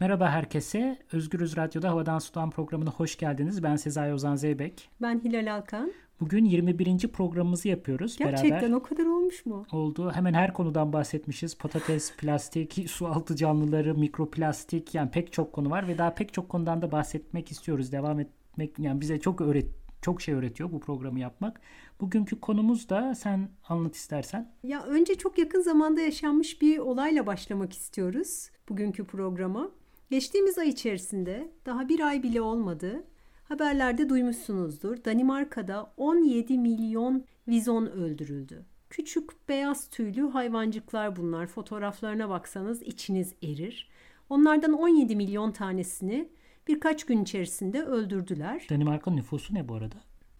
Merhaba 0.00 0.30
herkese. 0.30 0.98
Özgürüz 1.12 1.56
Radyo'da 1.56 1.90
Havadan 1.90 2.18
Sudan 2.18 2.50
programına 2.50 2.90
hoş 2.90 3.16
geldiniz. 3.16 3.62
Ben 3.62 3.76
Sezai 3.76 4.12
Ozan 4.14 4.36
Zeybek. 4.36 4.90
Ben 5.02 5.20
Hilal 5.24 5.54
Alkan. 5.54 5.92
Bugün 6.20 6.44
21. 6.44 7.08
programımızı 7.08 7.68
yapıyoruz 7.68 8.16
Gerçekten 8.16 8.50
beraber. 8.50 8.72
o 8.72 8.82
kadar 8.82 9.04
olmuş 9.06 9.46
mu? 9.46 9.66
Oldu. 9.72 10.12
Hemen 10.14 10.34
her 10.34 10.52
konudan 10.52 10.92
bahsetmişiz. 10.92 11.58
Patates, 11.58 12.12
plastik, 12.18 12.90
su 12.90 13.06
altı 13.06 13.36
canlıları, 13.36 13.94
mikroplastik 13.94 14.94
yani 14.94 15.10
pek 15.10 15.32
çok 15.32 15.52
konu 15.52 15.70
var 15.70 15.88
ve 15.88 15.98
daha 15.98 16.14
pek 16.14 16.32
çok 16.32 16.48
konudan 16.48 16.82
da 16.82 16.92
bahsetmek 16.92 17.50
istiyoruz. 17.50 17.92
Devam 17.92 18.20
etmek 18.20 18.78
yani 18.78 19.00
bize 19.00 19.20
çok 19.20 19.40
öğret 19.40 19.66
çok 20.02 20.22
şey 20.22 20.34
öğretiyor 20.34 20.72
bu 20.72 20.80
programı 20.80 21.20
yapmak. 21.20 21.60
Bugünkü 22.00 22.40
konumuz 22.40 22.88
da 22.88 23.14
sen 23.14 23.48
anlat 23.68 23.94
istersen. 23.94 24.52
Ya 24.62 24.82
önce 24.82 25.14
çok 25.14 25.38
yakın 25.38 25.60
zamanda 25.60 26.00
yaşanmış 26.00 26.62
bir 26.62 26.78
olayla 26.78 27.26
başlamak 27.26 27.72
istiyoruz 27.72 28.50
bugünkü 28.68 29.04
programa. 29.04 29.70
Geçtiğimiz 30.10 30.58
ay 30.58 30.68
içerisinde 30.68 31.50
daha 31.66 31.88
bir 31.88 32.00
ay 32.00 32.22
bile 32.22 32.40
olmadı. 32.40 33.04
Haberlerde 33.44 34.08
duymuşsunuzdur. 34.08 35.04
Danimarka'da 35.04 35.92
17 35.96 36.58
milyon 36.58 37.24
vizon 37.48 37.86
öldürüldü. 37.86 38.64
Küçük 38.90 39.48
beyaz 39.48 39.90
tüylü 39.90 40.28
hayvancıklar 40.28 41.16
bunlar. 41.16 41.46
Fotoğraflarına 41.46 42.28
baksanız 42.28 42.82
içiniz 42.82 43.34
erir. 43.42 43.88
Onlardan 44.30 44.72
17 44.72 45.16
milyon 45.16 45.52
tanesini 45.52 46.28
birkaç 46.68 47.04
gün 47.04 47.22
içerisinde 47.22 47.82
öldürdüler. 47.82 48.66
Danimarka'nın 48.70 49.16
nüfusu 49.16 49.54
ne 49.54 49.68
bu 49.68 49.74
arada? 49.74 49.96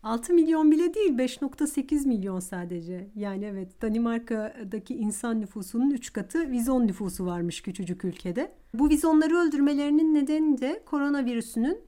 6 0.09 0.35
milyon 0.35 0.71
bile 0.71 0.95
değil 0.95 1.11
5.8 1.11 2.09
milyon 2.09 2.41
sadece. 2.41 3.11
Yani 3.15 3.45
evet 3.45 3.83
Danimarka'daki 3.83 4.95
insan 4.95 5.41
nüfusunun 5.41 5.91
3 5.91 6.13
katı 6.13 6.51
vizon 6.51 6.87
nüfusu 6.87 7.27
varmış 7.27 7.61
küçücük 7.61 8.05
ülkede. 8.05 8.53
Bu 8.75 8.89
vizonları 8.89 9.37
öldürmelerinin 9.37 10.15
nedeni 10.15 10.61
de 10.61 10.83
koronavirüsünün 10.87 11.81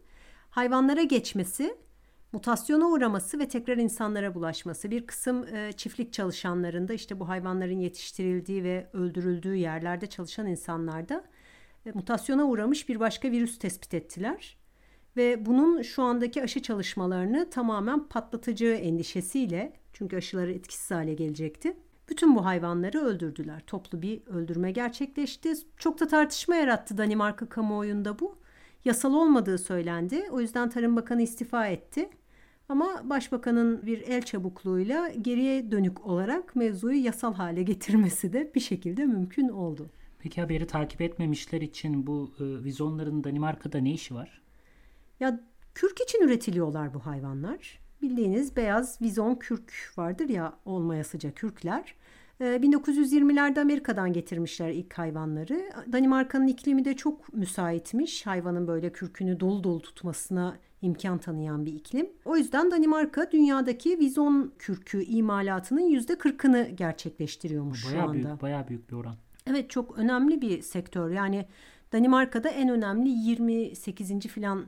hayvanlara 0.51 1.03
geçmesi, 1.03 1.75
mutasyona 2.33 2.87
uğraması 2.89 3.39
ve 3.39 3.49
tekrar 3.49 3.77
insanlara 3.77 4.35
bulaşması. 4.35 4.91
Bir 4.91 5.07
kısım 5.07 5.55
e, 5.55 5.73
çiftlik 5.73 6.13
çalışanlarında 6.13 6.93
işte 6.93 7.21
bu 7.21 7.29
hayvanların 7.29 7.79
yetiştirildiği 7.79 8.65
ve 8.65 8.87
öldürüldüğü 8.93 9.57
yerlerde 9.57 10.07
çalışan 10.07 10.47
insanlarda 10.47 11.25
e, 11.87 11.93
mutasyona 11.93 12.45
uğramış 12.45 12.89
bir 12.89 13.01
başka 13.01 13.31
virüs 13.31 13.59
tespit 13.59 13.95
ettiler. 13.95 14.60
Ve 15.17 15.47
bunun 15.47 15.83
şu 15.83 16.03
andaki 16.03 16.43
aşı 16.43 16.63
çalışmalarını 16.63 17.51
tamamen 17.51 18.09
patlatacağı 18.09 18.75
endişesiyle 18.75 19.73
çünkü 19.93 20.17
aşıları 20.17 20.53
etkisiz 20.53 20.91
hale 20.91 21.15
gelecekti. 21.15 21.77
Bütün 22.09 22.37
bu 22.37 22.45
hayvanları 22.45 22.99
öldürdüler. 22.99 23.63
Toplu 23.67 24.03
bir 24.03 24.27
öldürme 24.27 24.73
gerçekleşti. 24.73 25.53
Çok 25.77 26.01
da 26.01 26.07
tartışma 26.07 26.57
yarattı 26.57 26.99
Danimarka 26.99 27.49
kamuoyunda 27.49 28.19
bu. 28.19 28.39
Yasal 28.85 29.15
olmadığı 29.15 29.59
söylendi. 29.59 30.25
O 30.31 30.41
yüzden 30.41 30.71
Tarım 30.71 30.97
Bakanı 30.97 31.23
istifa 31.23 31.67
etti. 31.67 32.11
Ama 32.69 33.11
Başbakanın 33.11 33.87
bir 33.87 34.01
el 34.01 34.23
çabukluğuyla 34.23 35.09
geriye 35.09 35.71
dönük 35.71 36.07
olarak 36.07 36.57
mevzuyu 36.57 37.05
yasal 37.05 37.35
hale 37.35 37.63
getirmesi 37.63 38.33
de 38.33 38.53
bir 38.55 38.61
şekilde 38.61 39.07
mümkün 39.07 39.49
oldu. 39.49 39.91
Peki 40.19 40.41
haberi 40.41 40.67
takip 40.67 41.01
etmemişler 41.01 41.61
için 41.61 42.07
bu 42.07 42.33
e, 42.41 42.65
vizonların 42.65 43.25
Danimarka'da 43.25 43.79
ne 43.79 43.93
işi 43.93 44.15
var? 44.15 44.43
Ya 45.21 45.41
kürk 45.75 46.01
için 46.01 46.23
üretiliyorlar 46.23 46.95
bu 46.95 47.07
hayvanlar. 47.07 47.81
Bildiğiniz 48.03 48.57
beyaz 48.57 49.03
vizon 49.03 49.35
kürk 49.35 49.93
vardır 49.97 50.29
ya 50.29 50.53
olmayasıca 50.65 51.31
kürkler. 51.31 51.95
1920'lerde 52.41 53.59
ee, 53.59 53.61
Amerika'dan 53.61 54.13
getirmişler 54.13 54.71
ilk 54.71 54.95
hayvanları. 54.95 55.71
Danimarka'nın 55.93 56.47
iklimi 56.47 56.85
de 56.85 56.97
çok 56.97 57.35
müsaitmiş. 57.35 58.27
Hayvanın 58.27 58.67
böyle 58.67 58.93
kürkünü 58.93 59.41
dolu 59.41 59.65
dolu 59.65 59.83
tutmasına 59.83 60.57
imkan 60.83 61.19
tanıyan 61.19 61.67
bir 61.67 61.73
iklim. 61.73 62.11
O 62.25 62.37
yüzden 62.37 62.71
Danimarka 62.71 63.31
dünyadaki 63.31 63.99
vizon 63.99 64.53
kürkü 64.59 65.03
imalatının 65.03 65.91
%40'ını 65.91 66.69
gerçekleştiriyormuş 66.69 67.87
bayağı 67.87 68.05
şu 68.05 68.11
anda. 68.11 68.29
Büyük, 68.29 68.43
bayağı 68.43 68.69
büyük 68.69 68.91
bir 68.91 68.97
oran. 68.97 69.17
Evet 69.47 69.71
çok 69.71 69.99
önemli 69.99 70.41
bir 70.41 70.63
sektör. 70.63 71.11
Yani 71.11 71.47
Danimarka'da 71.93 72.49
en 72.49 72.69
önemli 72.69 73.09
28. 73.09 74.27
filan 74.27 74.65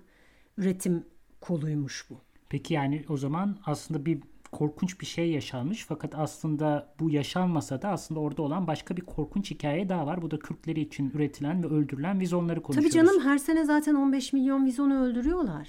üretim 0.57 1.05
koluymuş 1.41 2.07
bu. 2.11 2.21
Peki 2.49 2.75
yani 2.75 3.05
o 3.09 3.17
zaman 3.17 3.57
aslında 3.67 4.07
bir 4.07 4.21
korkunç 4.53 5.01
bir 5.01 5.07
şey 5.07 5.31
yaşanmış 5.31 5.85
fakat 5.89 6.15
aslında 6.15 6.95
bu 7.01 7.11
yaşanmasa 7.11 7.83
da 7.83 7.89
aslında 7.89 8.21
orada 8.21 8.43
olan 8.43 8.67
başka 8.67 8.97
bir 8.97 9.03
korkunç 9.03 9.51
hikaye 9.51 9.89
daha 9.89 10.07
var. 10.07 10.23
Bu 10.23 10.31
da 10.31 10.39
Kürtleri 10.39 10.81
için 10.81 11.11
üretilen 11.15 11.63
ve 11.63 11.67
öldürülen 11.67 12.21
vizonları 12.21 12.63
konuşuyoruz. 12.63 12.93
Tabii 12.93 13.07
canım 13.07 13.23
her 13.25 13.39
sene 13.39 13.65
zaten 13.65 13.95
15 13.95 14.33
milyon 14.33 14.67
vizonu 14.67 15.05
öldürüyorlar. 15.05 15.69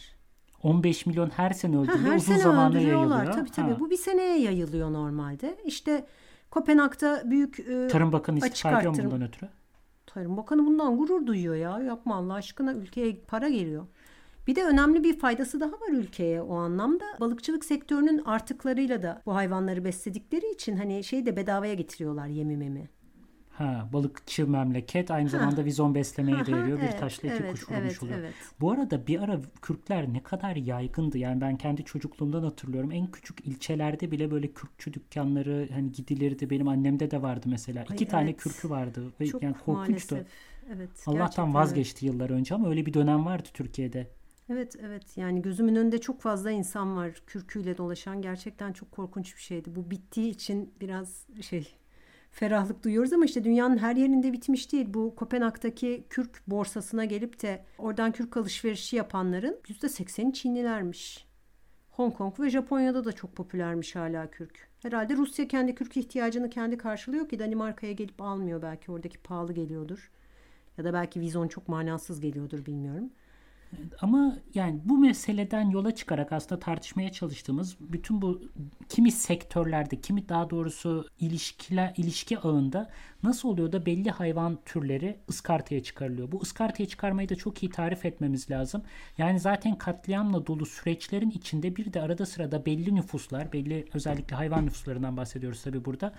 15 0.63 1.05
milyon 1.05 1.29
her 1.29 1.49
sene 1.49 1.77
öldürülüyor. 1.77 2.05
Ha, 2.05 2.11
her 2.11 2.17
Uzun 2.17 2.33
sene 2.33 2.43
zamana 2.43 2.79
yayılıyor. 2.79 3.31
Tabii 3.31 3.49
tabii. 3.51 3.71
Ha. 3.71 3.79
Bu 3.79 3.89
bir 3.89 3.97
seneye 3.97 4.39
yayılıyor 4.39 4.93
normalde. 4.93 5.57
İşte 5.65 6.05
Kopenhag'da 6.51 7.23
büyük 7.25 7.59
e, 7.59 7.87
Tarım 7.87 8.11
Bakanı 8.11 8.37
istifa 8.37 8.79
ediyor 8.79 8.95
bundan 8.97 9.21
ötürü? 9.21 9.49
Tarım 10.05 10.37
Bakanı 10.37 10.65
bundan 10.65 10.97
gurur 10.97 11.27
duyuyor 11.27 11.55
ya. 11.55 11.79
Yapma 11.79 12.15
Allah 12.15 12.33
aşkına 12.33 12.73
ülkeye 12.73 13.15
para 13.27 13.49
geliyor. 13.49 13.85
Bir 14.47 14.55
de 14.55 14.65
önemli 14.65 15.03
bir 15.03 15.19
faydası 15.19 15.59
daha 15.59 15.71
var 15.71 15.91
ülkeye 15.91 16.41
o 16.41 16.55
anlamda. 16.55 17.05
Balıkçılık 17.19 17.65
sektörünün 17.65 18.21
artıklarıyla 18.25 19.03
da 19.03 19.21
bu 19.25 19.35
hayvanları 19.35 19.85
besledikleri 19.85 20.51
için 20.51 20.77
hani 20.77 21.03
şeyi 21.03 21.25
de 21.25 21.35
bedavaya 21.35 21.73
getiriyorlar 21.73 22.27
yemi 22.27 22.57
memi. 22.57 22.89
Ha, 23.53 23.89
balıkçı 23.93 24.49
memleket 24.49 25.11
aynı 25.11 25.29
ha. 25.29 25.37
zamanda 25.37 25.65
vizon 25.65 25.95
beslemeye 25.95 26.45
de 26.45 26.51
yarıyor. 26.51 26.79
Evet, 26.79 26.93
bir 26.93 26.99
taşla 26.99 27.27
iki 27.27 27.43
evet, 27.43 27.51
kuş 27.51 27.69
vurmuş 27.69 27.81
evet, 27.81 28.03
oluyor. 28.03 28.19
Evet. 28.19 28.33
Bu 28.61 28.71
arada 28.71 29.07
bir 29.07 29.19
ara 29.19 29.39
kürkler 29.61 30.13
ne 30.13 30.23
kadar 30.23 30.55
yaygındı. 30.55 31.17
Yani 31.17 31.41
ben 31.41 31.57
kendi 31.57 31.83
çocukluğumdan 31.83 32.43
hatırlıyorum. 32.43 32.91
En 32.91 33.11
küçük 33.11 33.47
ilçelerde 33.47 34.11
bile 34.11 34.31
böyle 34.31 34.47
kürkçü 34.47 34.93
dükkanları 34.93 35.69
hani 35.73 35.91
gidilirdi. 35.91 36.49
Benim 36.49 36.67
annemde 36.67 37.11
de 37.11 37.21
vardı 37.21 37.47
mesela. 37.49 37.79
Ay, 37.79 37.85
İki 37.85 38.03
evet. 38.03 38.11
tane 38.11 38.33
kürkü 38.33 38.69
vardı. 38.69 39.13
Ve 39.19 39.27
Çok 39.27 39.43
yani 39.43 39.55
korkunçtu. 39.65 40.15
Maalesef. 40.15 40.33
Evet, 40.75 40.89
Allah'tan 41.05 41.53
vazgeçti 41.53 42.05
evet. 42.05 42.13
yıllar 42.13 42.29
önce 42.29 42.55
ama 42.55 42.69
öyle 42.69 42.85
bir 42.85 42.93
dönem 42.93 43.25
vardı 43.25 43.49
Türkiye'de. 43.53 44.07
Evet 44.49 44.75
evet 44.81 45.17
yani 45.17 45.41
gözümün 45.41 45.75
önünde 45.75 46.01
çok 46.01 46.21
fazla 46.21 46.51
insan 46.51 46.95
var 46.97 47.23
kürküyle 47.27 47.77
dolaşan 47.77 48.21
gerçekten 48.21 48.73
çok 48.73 48.91
korkunç 48.91 49.35
bir 49.35 49.41
şeydi. 49.41 49.75
Bu 49.75 49.91
bittiği 49.91 50.29
için 50.29 50.73
biraz 50.81 51.27
şey 51.41 51.75
ferahlık 52.31 52.83
duyuyoruz 52.83 53.13
ama 53.13 53.25
işte 53.25 53.43
dünyanın 53.43 53.77
her 53.77 53.95
yerinde 53.95 54.33
bitmiş 54.33 54.71
değil. 54.71 54.85
Bu 54.89 55.15
Kopenhag'daki 55.15 56.05
kürk 56.09 56.47
borsasına 56.47 57.05
gelip 57.05 57.41
de 57.41 57.65
oradan 57.77 58.11
kürk 58.11 58.37
alışverişi 58.37 58.95
yapanların 58.95 59.57
%80'i 59.63 60.33
Çinlilermiş. 60.33 61.27
Hong 61.91 62.17
Kong 62.17 62.39
ve 62.39 62.49
Japonya'da 62.49 63.05
da 63.05 63.11
çok 63.11 63.35
popülermiş 63.35 63.95
hala 63.95 64.31
kürk. 64.31 64.67
Herhalde 64.81 65.15
Rusya 65.15 65.47
kendi 65.47 65.75
kürk 65.75 65.97
ihtiyacını 65.97 66.49
kendi 66.49 66.77
karşılıyor 66.77 67.29
ki 67.29 67.39
Danimarka'ya 67.39 67.93
gelip 67.93 68.21
almıyor 68.21 68.61
belki 68.61 68.91
oradaki 68.91 69.17
pahalı 69.17 69.53
geliyordur. 69.53 70.11
Ya 70.77 70.83
da 70.83 70.93
belki 70.93 71.21
vizon 71.21 71.47
çok 71.47 71.67
manasız 71.67 72.21
geliyordur 72.21 72.65
bilmiyorum. 72.65 73.09
Ama 74.01 74.37
yani 74.53 74.79
bu 74.85 74.97
meseleden 74.97 75.69
yola 75.69 75.95
çıkarak 75.95 76.31
aslında 76.31 76.59
tartışmaya 76.59 77.11
çalıştığımız 77.11 77.77
bütün 77.79 78.21
bu 78.21 78.41
kimi 78.89 79.11
sektörlerde, 79.11 80.01
kimi 80.01 80.29
daha 80.29 80.49
doğrusu 80.49 81.07
ilişkiler 81.19 81.93
ilişki 81.97 82.39
ağında 82.39 82.89
nasıl 83.23 83.49
oluyor 83.49 83.71
da 83.71 83.85
belli 83.85 84.11
hayvan 84.11 84.57
türleri 84.65 85.17
ıskartaya 85.29 85.83
çıkarılıyor? 85.83 86.31
Bu 86.31 86.41
ıskartaya 86.41 86.87
çıkarmayı 86.87 87.29
da 87.29 87.35
çok 87.35 87.63
iyi 87.63 87.69
tarif 87.69 88.05
etmemiz 88.05 88.51
lazım. 88.51 88.83
Yani 89.17 89.39
zaten 89.39 89.77
katliamla 89.77 90.47
dolu 90.47 90.65
süreçlerin 90.65 91.29
içinde 91.29 91.75
bir 91.75 91.93
de 91.93 92.01
arada 92.01 92.25
sırada 92.25 92.65
belli 92.65 92.95
nüfuslar, 92.95 93.53
belli 93.53 93.85
özellikle 93.93 94.35
hayvan 94.35 94.65
nüfuslarından 94.65 95.17
bahsediyoruz 95.17 95.63
tabii 95.63 95.85
burada 95.85 96.13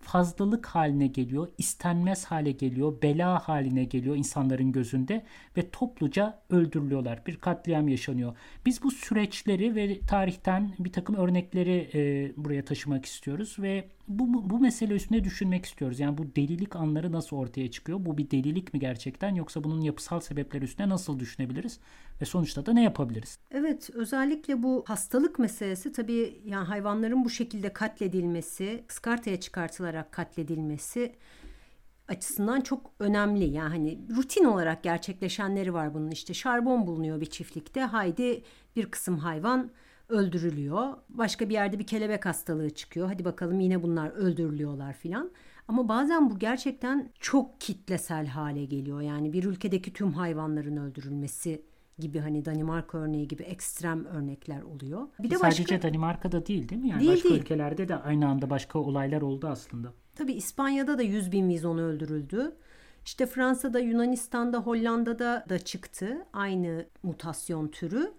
fazlalık 0.00 0.66
haline 0.66 1.06
geliyor, 1.06 1.48
istenmez 1.58 2.24
hale 2.24 2.52
geliyor, 2.52 3.02
bela 3.02 3.48
haline 3.48 3.84
geliyor 3.84 4.16
insanların 4.16 4.72
gözünde 4.72 5.24
ve 5.56 5.70
topluca 5.70 6.42
öldürülüyorlar. 7.00 7.26
Bir 7.26 7.36
katliam 7.36 7.88
yaşanıyor. 7.88 8.36
Biz 8.66 8.82
bu 8.82 8.90
süreçleri 8.90 9.74
ve 9.74 10.00
tarihten 10.00 10.72
bir 10.78 10.92
takım 10.92 11.16
örnekleri 11.16 11.90
e, 11.94 12.32
buraya 12.36 12.64
taşımak 12.64 13.04
istiyoruz 13.04 13.56
ve 13.58 13.84
bu, 14.08 14.50
bu 14.50 14.60
mesele 14.60 14.94
üstünde 14.94 15.24
düşünmek 15.24 15.64
istiyoruz. 15.66 16.00
Yani 16.00 16.18
bu 16.18 16.24
delilik 16.36 16.76
anları 16.76 17.12
nasıl 17.12 17.36
ortaya 17.36 17.70
çıkıyor? 17.70 17.98
Bu 18.00 18.18
bir 18.18 18.30
delilik 18.30 18.74
mi 18.74 18.80
gerçekten 18.80 19.34
yoksa 19.34 19.64
bunun 19.64 19.80
yapısal 19.80 20.20
sebepleri 20.20 20.64
üstüne 20.64 20.88
nasıl 20.88 21.18
düşünebiliriz? 21.18 21.80
Ve 22.20 22.24
sonuçta 22.24 22.66
da 22.66 22.72
ne 22.72 22.82
yapabiliriz? 22.82 23.38
Evet 23.50 23.90
özellikle 23.94 24.62
bu 24.62 24.84
hastalık 24.86 25.38
meselesi 25.38 25.92
tabii 25.92 26.40
yani 26.44 26.66
hayvanların 26.66 27.24
bu 27.24 27.30
şekilde 27.30 27.72
katledilmesi, 27.72 28.84
skartaya 28.88 29.40
çıkartılarak 29.40 30.12
katledilmesi 30.12 31.12
açısından 32.10 32.60
çok 32.60 32.90
önemli. 32.98 33.44
Yani 33.44 33.68
hani 33.68 33.98
rutin 34.16 34.44
olarak 34.44 34.82
gerçekleşenleri 34.82 35.74
var 35.74 35.94
bunun 35.94 36.10
işte 36.10 36.34
şarbon 36.34 36.86
bulunuyor 36.86 37.20
bir 37.20 37.26
çiftlikte. 37.26 37.80
Haydi 37.80 38.42
bir 38.76 38.86
kısım 38.86 39.18
hayvan 39.18 39.70
öldürülüyor. 40.08 40.94
Başka 41.08 41.48
bir 41.48 41.54
yerde 41.54 41.78
bir 41.78 41.86
kelebek 41.86 42.26
hastalığı 42.26 42.70
çıkıyor. 42.70 43.08
Hadi 43.08 43.24
bakalım 43.24 43.60
yine 43.60 43.82
bunlar 43.82 44.10
öldürülüyorlar 44.10 44.92
filan. 44.92 45.30
Ama 45.68 45.88
bazen 45.88 46.30
bu 46.30 46.38
gerçekten 46.38 47.10
çok 47.20 47.60
kitlesel 47.60 48.26
hale 48.26 48.64
geliyor. 48.64 49.00
Yani 49.00 49.32
bir 49.32 49.44
ülkedeki 49.44 49.92
tüm 49.92 50.12
hayvanların 50.12 50.76
öldürülmesi 50.76 51.62
gibi 51.98 52.18
hani 52.18 52.44
Danimarka 52.44 52.98
örneği 52.98 53.28
gibi 53.28 53.42
ekstrem 53.42 54.04
örnekler 54.04 54.62
oluyor. 54.62 55.08
Bir 55.18 55.30
de 55.30 55.38
Sadece 55.38 55.62
başka... 55.62 55.82
Danimarka'da 55.82 56.46
değil 56.46 56.68
değil 56.68 56.80
mi? 56.80 56.88
Yani 56.88 57.00
değil, 57.00 57.12
başka 57.12 57.28
değil. 57.28 57.40
ülkelerde 57.40 57.88
de 57.88 57.96
aynı 57.96 58.28
anda 58.28 58.50
başka 58.50 58.78
olaylar 58.78 59.22
oldu 59.22 59.46
aslında. 59.46 59.92
Tabii 60.20 60.32
İspanya'da 60.32 60.98
da 60.98 61.02
100 61.02 61.32
bin 61.32 61.48
vizon 61.48 61.78
öldürüldü. 61.78 62.56
İşte 63.04 63.26
Fransa'da, 63.26 63.78
Yunanistan'da, 63.78 64.58
Hollanda'da 64.58 65.44
da 65.48 65.58
çıktı 65.58 66.26
aynı 66.32 66.86
mutasyon 67.02 67.68
türü. 67.68 68.12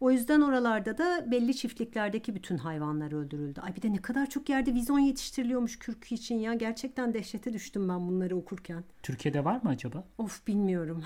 O 0.00 0.10
yüzden 0.10 0.40
oralarda 0.40 0.98
da 0.98 1.30
belli 1.30 1.56
çiftliklerdeki 1.56 2.34
bütün 2.34 2.56
hayvanlar 2.56 3.12
öldürüldü. 3.12 3.60
Ay 3.60 3.76
bir 3.76 3.82
de 3.82 3.92
ne 3.92 4.02
kadar 4.02 4.30
çok 4.30 4.48
yerde 4.48 4.74
vizon 4.74 4.98
yetiştiriliyormuş 4.98 5.78
kürkü 5.78 6.14
için 6.14 6.38
ya. 6.38 6.54
Gerçekten 6.54 7.14
dehşete 7.14 7.52
düştüm 7.52 7.88
ben 7.88 8.08
bunları 8.08 8.36
okurken. 8.36 8.84
Türkiye'de 9.02 9.44
var 9.44 9.60
mı 9.62 9.70
acaba? 9.70 10.04
Of 10.18 10.46
bilmiyorum. 10.46 11.04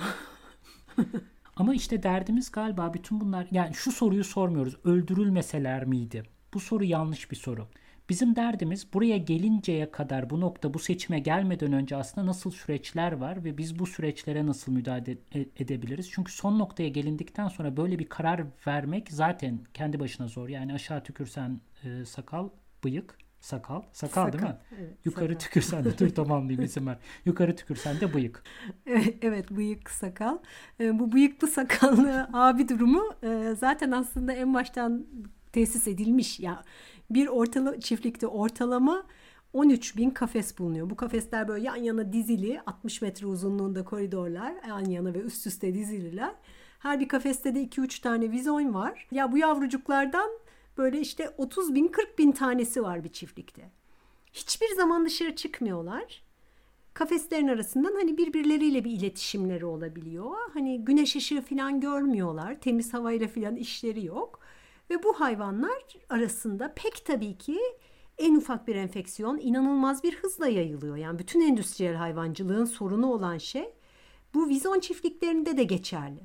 Ama 1.56 1.74
işte 1.74 2.02
derdimiz 2.02 2.50
galiba 2.50 2.94
bütün 2.94 3.20
bunlar 3.20 3.46
yani 3.50 3.74
şu 3.74 3.92
soruyu 3.92 4.24
sormuyoruz. 4.24 4.76
Öldürülmeseler 4.84 5.84
miydi? 5.84 6.22
Bu 6.54 6.60
soru 6.60 6.84
yanlış 6.84 7.30
bir 7.30 7.36
soru. 7.36 7.68
Bizim 8.08 8.36
derdimiz 8.36 8.92
buraya 8.92 9.16
gelinceye 9.18 9.90
kadar 9.90 10.30
bu 10.30 10.40
nokta 10.40 10.74
bu 10.74 10.78
seçime 10.78 11.18
gelmeden 11.18 11.72
önce 11.72 11.96
aslında 11.96 12.26
nasıl 12.26 12.50
süreçler 12.50 13.12
var 13.12 13.44
ve 13.44 13.58
biz 13.58 13.78
bu 13.78 13.86
süreçlere 13.86 14.46
nasıl 14.46 14.72
müdahale 14.72 15.18
e, 15.34 15.40
edebiliriz? 15.56 16.10
Çünkü 16.10 16.32
son 16.32 16.58
noktaya 16.58 16.88
gelindikten 16.88 17.48
sonra 17.48 17.76
böyle 17.76 17.98
bir 17.98 18.08
karar 18.08 18.42
vermek 18.66 19.08
zaten 19.10 19.58
kendi 19.74 20.00
başına 20.00 20.28
zor. 20.28 20.48
Yani 20.48 20.74
aşağı 20.74 21.02
tükürsen 21.04 21.60
e, 21.84 22.04
sakal, 22.04 22.48
bıyık, 22.84 23.18
sakal, 23.40 23.82
sakal, 23.92 24.24
sakal 24.24 24.32
değil 24.32 24.44
mi? 24.44 24.58
Evet, 24.80 24.90
Yukarı 25.04 25.32
sakal. 25.32 25.38
tükürsen 25.38 25.84
de 25.84 25.98
dur 25.98 26.08
tamamlayayım 26.08 26.64
isim 26.64 26.86
ver. 26.86 26.98
Yukarı 27.24 27.56
tükürsen 27.56 28.00
de 28.00 28.14
bıyık. 28.14 28.42
Evet 29.22 29.50
bıyık 29.50 29.90
sakal. 29.90 30.38
E, 30.80 30.98
bu 30.98 31.12
bıyıklı 31.12 31.48
sakallı 31.48 32.28
abi 32.32 32.68
durumu 32.68 33.02
e, 33.22 33.54
zaten 33.58 33.90
aslında 33.90 34.32
en 34.32 34.54
baştan 34.54 35.06
tesis 35.52 35.88
edilmiş. 35.88 36.40
Ya 36.40 36.62
bir 37.10 37.26
ortala 37.26 37.80
çiftlikte 37.80 38.26
ortalama 38.26 39.06
13 39.52 39.96
bin 39.96 40.10
kafes 40.10 40.58
bulunuyor. 40.58 40.90
Bu 40.90 40.96
kafesler 40.96 41.48
böyle 41.48 41.64
yan 41.64 41.76
yana 41.76 42.12
dizili 42.12 42.60
60 42.66 43.02
metre 43.02 43.26
uzunluğunda 43.26 43.84
koridorlar 43.84 44.54
yan 44.68 44.84
yana 44.84 45.14
ve 45.14 45.18
üst 45.18 45.46
üste 45.46 45.74
dizililer. 45.74 46.34
Her 46.78 47.00
bir 47.00 47.08
kafeste 47.08 47.54
de 47.54 47.64
2-3 47.64 48.02
tane 48.02 48.30
vizon 48.30 48.74
var. 48.74 49.08
Ya 49.10 49.32
bu 49.32 49.38
yavrucuklardan 49.38 50.30
böyle 50.78 51.00
işte 51.00 51.30
30 51.38 51.74
bin 51.74 51.88
40 51.88 52.18
bin 52.18 52.32
tanesi 52.32 52.82
var 52.82 53.04
bir 53.04 53.08
çiftlikte. 53.08 53.70
Hiçbir 54.32 54.74
zaman 54.76 55.04
dışarı 55.04 55.36
çıkmıyorlar. 55.36 56.22
Kafeslerin 56.94 57.48
arasından 57.48 57.94
hani 57.94 58.18
birbirleriyle 58.18 58.84
bir 58.84 58.90
iletişimleri 58.90 59.64
olabiliyor. 59.64 60.34
Hani 60.54 60.84
güneş 60.84 61.16
ışığı 61.16 61.40
falan 61.40 61.80
görmüyorlar. 61.80 62.60
Temiz 62.60 62.94
havayla 62.94 63.28
falan 63.28 63.56
işleri 63.56 64.04
yok. 64.04 64.40
Ve 64.90 65.02
bu 65.02 65.20
hayvanlar 65.20 65.82
arasında 66.08 66.74
pek 66.76 67.04
tabii 67.04 67.38
ki 67.38 67.58
en 68.18 68.34
ufak 68.34 68.68
bir 68.68 68.74
enfeksiyon 68.74 69.38
inanılmaz 69.38 70.02
bir 70.02 70.14
hızla 70.14 70.48
yayılıyor. 70.48 70.96
Yani 70.96 71.18
bütün 71.18 71.40
endüstriyel 71.40 71.94
hayvancılığın 71.94 72.64
sorunu 72.64 73.12
olan 73.12 73.38
şey 73.38 73.68
bu 74.34 74.48
vizon 74.48 74.80
çiftliklerinde 74.80 75.56
de 75.56 75.64
geçerli. 75.64 76.20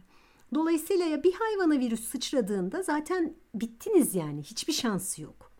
Dolayısıyla 0.55 1.05
ya 1.05 1.23
bir 1.23 1.33
hayvana 1.33 1.79
virüs 1.79 2.03
sıçradığında 2.03 2.81
zaten 2.83 3.33
bittiniz 3.55 4.15
yani. 4.15 4.43
Hiçbir 4.43 4.73
şansı 4.73 5.21
yok. 5.21 5.51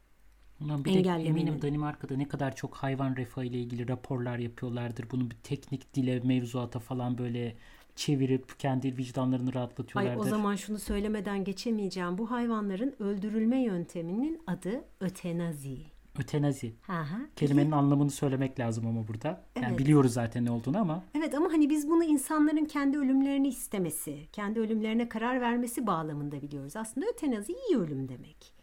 Ulan 0.62 0.86
bir 0.86 1.04
de 1.04 1.10
eminim 1.10 1.62
Danimarka'da 1.62 2.16
ne 2.16 2.28
kadar 2.28 2.56
çok 2.56 2.76
hayvan 2.76 3.16
refahı 3.16 3.46
ile 3.46 3.58
ilgili 3.60 3.88
raporlar 3.88 4.38
yapıyorlardır. 4.38 5.10
Bunu 5.12 5.32
bir 5.32 5.36
teknik 5.36 5.94
dile, 5.94 6.20
mevzuata 6.20 6.80
falan 6.80 7.18
böyle 7.18 7.58
çevirip 7.96 8.60
kendi 8.60 8.98
vicdanlarını 8.98 9.54
rahatlatıyorlardır. 9.54 10.22
Ay 10.22 10.28
o 10.28 10.30
zaman 10.30 10.56
şunu 10.56 10.80
söylemeden 10.80 11.44
geçemeyeceğim. 11.44 12.18
Bu 12.18 12.32
hayvanların 12.32 12.96
öldürülme 13.00 13.64
yönteminin 13.64 14.42
adı 14.48 14.84
ötenazi. 15.00 15.78
Ötenazi. 16.20 16.74
Aha. 16.88 17.20
Kelimenin 17.36 17.72
anlamını 17.72 18.12
söylemek 18.12 18.60
lazım 18.60 18.88
ama 18.88 19.08
burada. 19.08 19.44
Yani 19.56 19.66
evet. 19.70 19.80
biliyoruz 19.80 20.14
zaten 20.14 20.46
ne 20.46 20.52
olduğunu 20.52 20.78
ama. 20.78 21.04
Evet 21.18 21.36
ama 21.36 21.52
hani 21.52 21.70
biz 21.70 21.90
bunu 21.90 22.04
insanların 22.04 22.66
kendi 22.66 22.98
ölümlerini 22.98 23.48
istemesi, 23.48 24.28
kendi 24.32 24.60
ölümlerine 24.60 25.10
karar 25.10 25.42
vermesi 25.42 25.88
bağlamında 25.88 26.42
biliyoruz. 26.42 26.76
Aslında 26.76 27.08
ötenazi 27.08 27.54
iyi 27.54 27.78
ölüm 27.78 28.10
demek. 28.10 28.54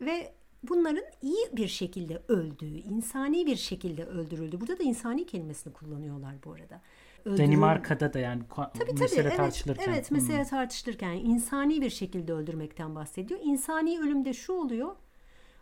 Ve 0.00 0.32
bunların 0.68 1.04
iyi 1.22 1.46
bir 1.52 1.68
şekilde 1.68 2.22
öldüğü, 2.28 2.78
insani 2.78 3.46
bir 3.46 3.56
şekilde 3.56 4.04
öldürüldü. 4.04 4.60
Burada 4.60 4.78
da 4.78 4.82
insani 4.82 5.26
kelimesini 5.26 5.72
kullanıyorlar 5.72 6.34
bu 6.44 6.52
arada 6.52 6.80
öldürül... 7.24 7.46
Danimarka'da 7.46 8.12
da 8.12 8.18
yani 8.18 8.42
tabii, 8.56 9.00
mesele 9.00 9.28
tabii, 9.28 9.36
tartışılırken. 9.36 9.84
Evet, 9.84 9.94
evet 9.94 10.10
mesele 10.10 10.38
hmm. 10.38 10.44
tartışılırken 10.44 11.12
insani 11.12 11.80
bir 11.80 11.90
şekilde 11.90 12.32
öldürmekten 12.32 12.94
bahsediyor. 12.94 13.40
İnsani 13.42 14.00
ölümde 14.00 14.32
şu 14.32 14.52
oluyor. 14.52 14.96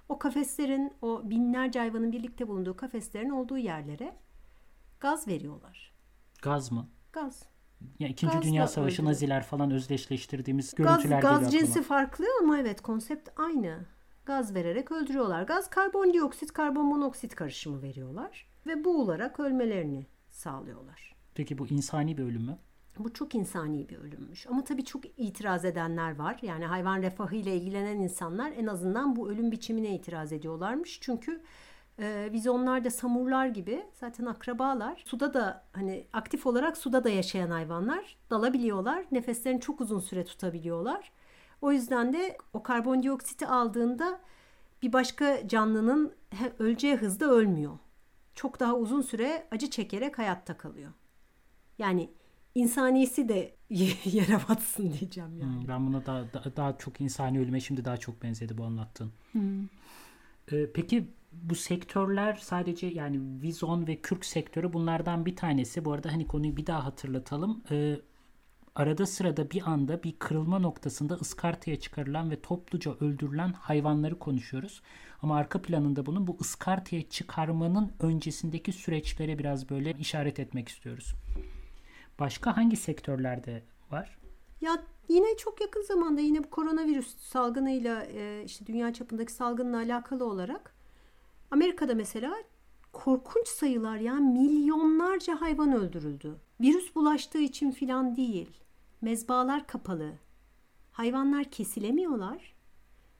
O 0.09 0.19
kafeslerin, 0.19 0.93
o 1.03 1.31
binlerce 1.31 1.79
hayvanın 1.79 2.13
birlikte 2.13 2.49
bulunduğu 2.49 2.77
kafeslerin 2.77 3.31
olduğu 3.31 3.59
yerlere 3.59 4.17
gaz 5.01 5.29
veriyorlar. 5.29 5.93
Gaz 6.43 6.73
mı? 6.73 6.89
Gaz. 7.13 7.43
Ya 7.99 8.09
İkinci 8.09 8.35
gaz 8.35 8.43
Dünya 8.43 8.69
Savaşı 8.69 8.95
öldürüyor. 8.95 9.11
Naziler 9.11 9.43
falan 9.43 9.71
özdeşleştirdiğimiz 9.71 10.75
görüntüler 10.75 11.21
gaz, 11.21 11.41
gaz 11.41 11.53
cinsi 11.53 11.83
farklı 11.83 12.25
ama 12.43 12.59
evet 12.59 12.81
konsept 12.81 13.29
aynı. 13.37 13.87
Gaz 14.27 14.55
vererek 14.55 14.93
öldürüyorlar. 14.93 15.43
Gaz 15.43 15.71
karbondioksit, 15.71 16.53
karbon 16.53 16.87
monoksit 16.87 17.35
karışımı 17.35 17.83
veriyorlar 17.83 18.47
ve 18.67 18.85
boğularak 18.85 19.41
ölmelerini 19.41 20.07
sağlıyorlar. 20.31 21.10
Peki 21.35 21.59
bu 21.59 21.67
insani 21.67 22.19
bir 22.19 22.23
ölüm 22.23 22.43
mü? 22.43 22.59
Bu 22.99 23.13
çok 23.13 23.35
insani 23.35 23.89
bir 23.89 23.99
ölümmüş. 23.99 24.47
Ama 24.47 24.65
tabii 24.65 24.85
çok 24.85 25.03
itiraz 25.17 25.65
edenler 25.65 26.17
var. 26.17 26.39
Yani 26.43 26.67
hayvan 26.67 27.03
refahı 27.03 27.37
ile 27.37 27.57
ilgilenen 27.57 27.97
insanlar 27.97 28.53
en 28.53 28.67
azından 28.67 29.17
bu 29.17 29.31
ölüm 29.31 29.53
biçimine 29.53 29.95
itiraz 29.95 30.33
ediyorlarmış. 30.33 30.99
Çünkü 31.01 31.43
e, 31.99 32.29
vizonlar 32.33 32.85
da 32.85 32.91
samurlar 32.91 33.47
gibi 33.47 33.87
zaten 33.93 34.27
akrabalar. 34.27 35.03
Suda 35.07 35.35
da 35.35 35.65
hani 35.73 36.07
aktif 36.13 36.47
olarak 36.47 36.77
suda 36.77 37.05
da 37.05 37.11
yaşayan 37.11 37.51
hayvanlar 37.51 38.17
dalabiliyorlar. 38.31 39.05
Nefeslerini 39.13 39.61
çok 39.61 39.81
uzun 39.81 40.01
süre 40.01 40.25
tutabiliyorlar. 40.25 41.13
O 41.63 41.73
yüzden 41.73 42.13
de 42.13 42.39
o 42.53 42.63
karbondioksiti 42.63 43.47
aldığında 43.47 44.21
bir 44.83 44.93
başka 44.93 45.49
canlının 45.49 46.13
öleceği 46.59 46.97
hızda 46.97 47.31
ölmüyor. 47.31 47.79
Çok 48.35 48.61
daha 48.61 48.77
uzun 48.77 49.03
süre 49.03 49.47
acı 49.51 49.71
çekerek 49.71 50.19
hayatta 50.19 50.57
kalıyor. 50.57 50.93
Yani 51.81 52.11
insanisi 52.55 53.29
de 53.29 53.55
yere 54.05 54.39
batsın 54.49 54.93
diyeceğim 55.01 55.39
yani. 55.41 55.61
Hmm, 55.61 55.69
ben 55.69 55.87
buna 55.87 56.07
daha, 56.07 56.33
daha, 56.35 56.57
daha 56.57 56.79
çok 56.79 57.01
insani 57.01 57.41
ölüme 57.41 57.61
şimdi 57.61 57.85
daha 57.85 57.97
çok 57.97 58.23
benzedi 58.23 58.59
bu 58.59 58.65
anlattığın. 58.65 59.13
Hmm. 59.33 59.65
Ee, 60.53 60.73
peki 60.75 61.09
bu 61.33 61.55
sektörler 61.55 62.39
sadece 62.43 62.87
yani 62.87 63.43
vizon 63.43 63.87
ve 63.87 63.97
kürk 63.97 64.25
sektörü 64.25 64.73
bunlardan 64.73 65.27
bir 65.27 65.37
tanesi. 65.37 65.85
Bu 65.85 65.93
arada 65.93 66.13
hani 66.13 66.27
konuyu 66.27 66.57
bir 66.57 66.67
daha 66.67 66.85
hatırlatalım. 66.85 67.63
Ee, 67.71 67.97
arada 68.75 69.07
sırada 69.07 69.51
bir 69.51 69.71
anda 69.71 70.03
bir 70.03 70.13
kırılma 70.19 70.59
noktasında 70.59 71.15
ıskartaya 71.15 71.81
çıkarılan 71.81 72.31
ve 72.31 72.41
topluca 72.41 72.95
öldürülen 73.01 73.53
hayvanları 73.53 74.19
konuşuyoruz. 74.19 74.83
Ama 75.23 75.37
arka 75.37 75.63
planında 75.63 76.07
bunun 76.07 76.27
bu 76.27 76.37
ıskartaya 76.41 77.09
çıkarmanın 77.09 77.93
öncesindeki 78.01 78.73
süreçlere 78.73 79.39
biraz 79.39 79.71
böyle 79.71 79.93
işaret 79.93 80.41
etmek 80.41 80.69
istiyoruz. 80.69 81.15
Başka 82.21 82.57
hangi 82.57 82.77
sektörlerde 82.77 83.63
var? 83.91 84.19
Ya 84.61 84.83
yine 85.09 85.37
çok 85.37 85.61
yakın 85.61 85.83
zamanda 85.83 86.21
yine 86.21 86.45
bu 86.45 86.51
koronavirüs 86.51 87.17
salgınıyla 87.19 88.05
e, 88.05 88.43
işte 88.45 88.67
dünya 88.67 88.93
çapındaki 88.93 89.33
salgınla 89.33 89.77
alakalı 89.77 90.25
olarak 90.25 90.75
Amerika'da 91.51 91.95
mesela 91.95 92.35
korkunç 92.93 93.49
sayılar 93.49 93.97
yani 93.97 94.39
milyonlarca 94.39 95.41
hayvan 95.41 95.73
öldürüldü. 95.73 96.37
Virüs 96.61 96.95
bulaştığı 96.95 97.39
için 97.39 97.71
filan 97.71 98.17
değil. 98.17 98.51
Mezbalar 99.01 99.67
kapalı. 99.67 100.13
Hayvanlar 100.93 101.45
kesilemiyorlar. 101.45 102.55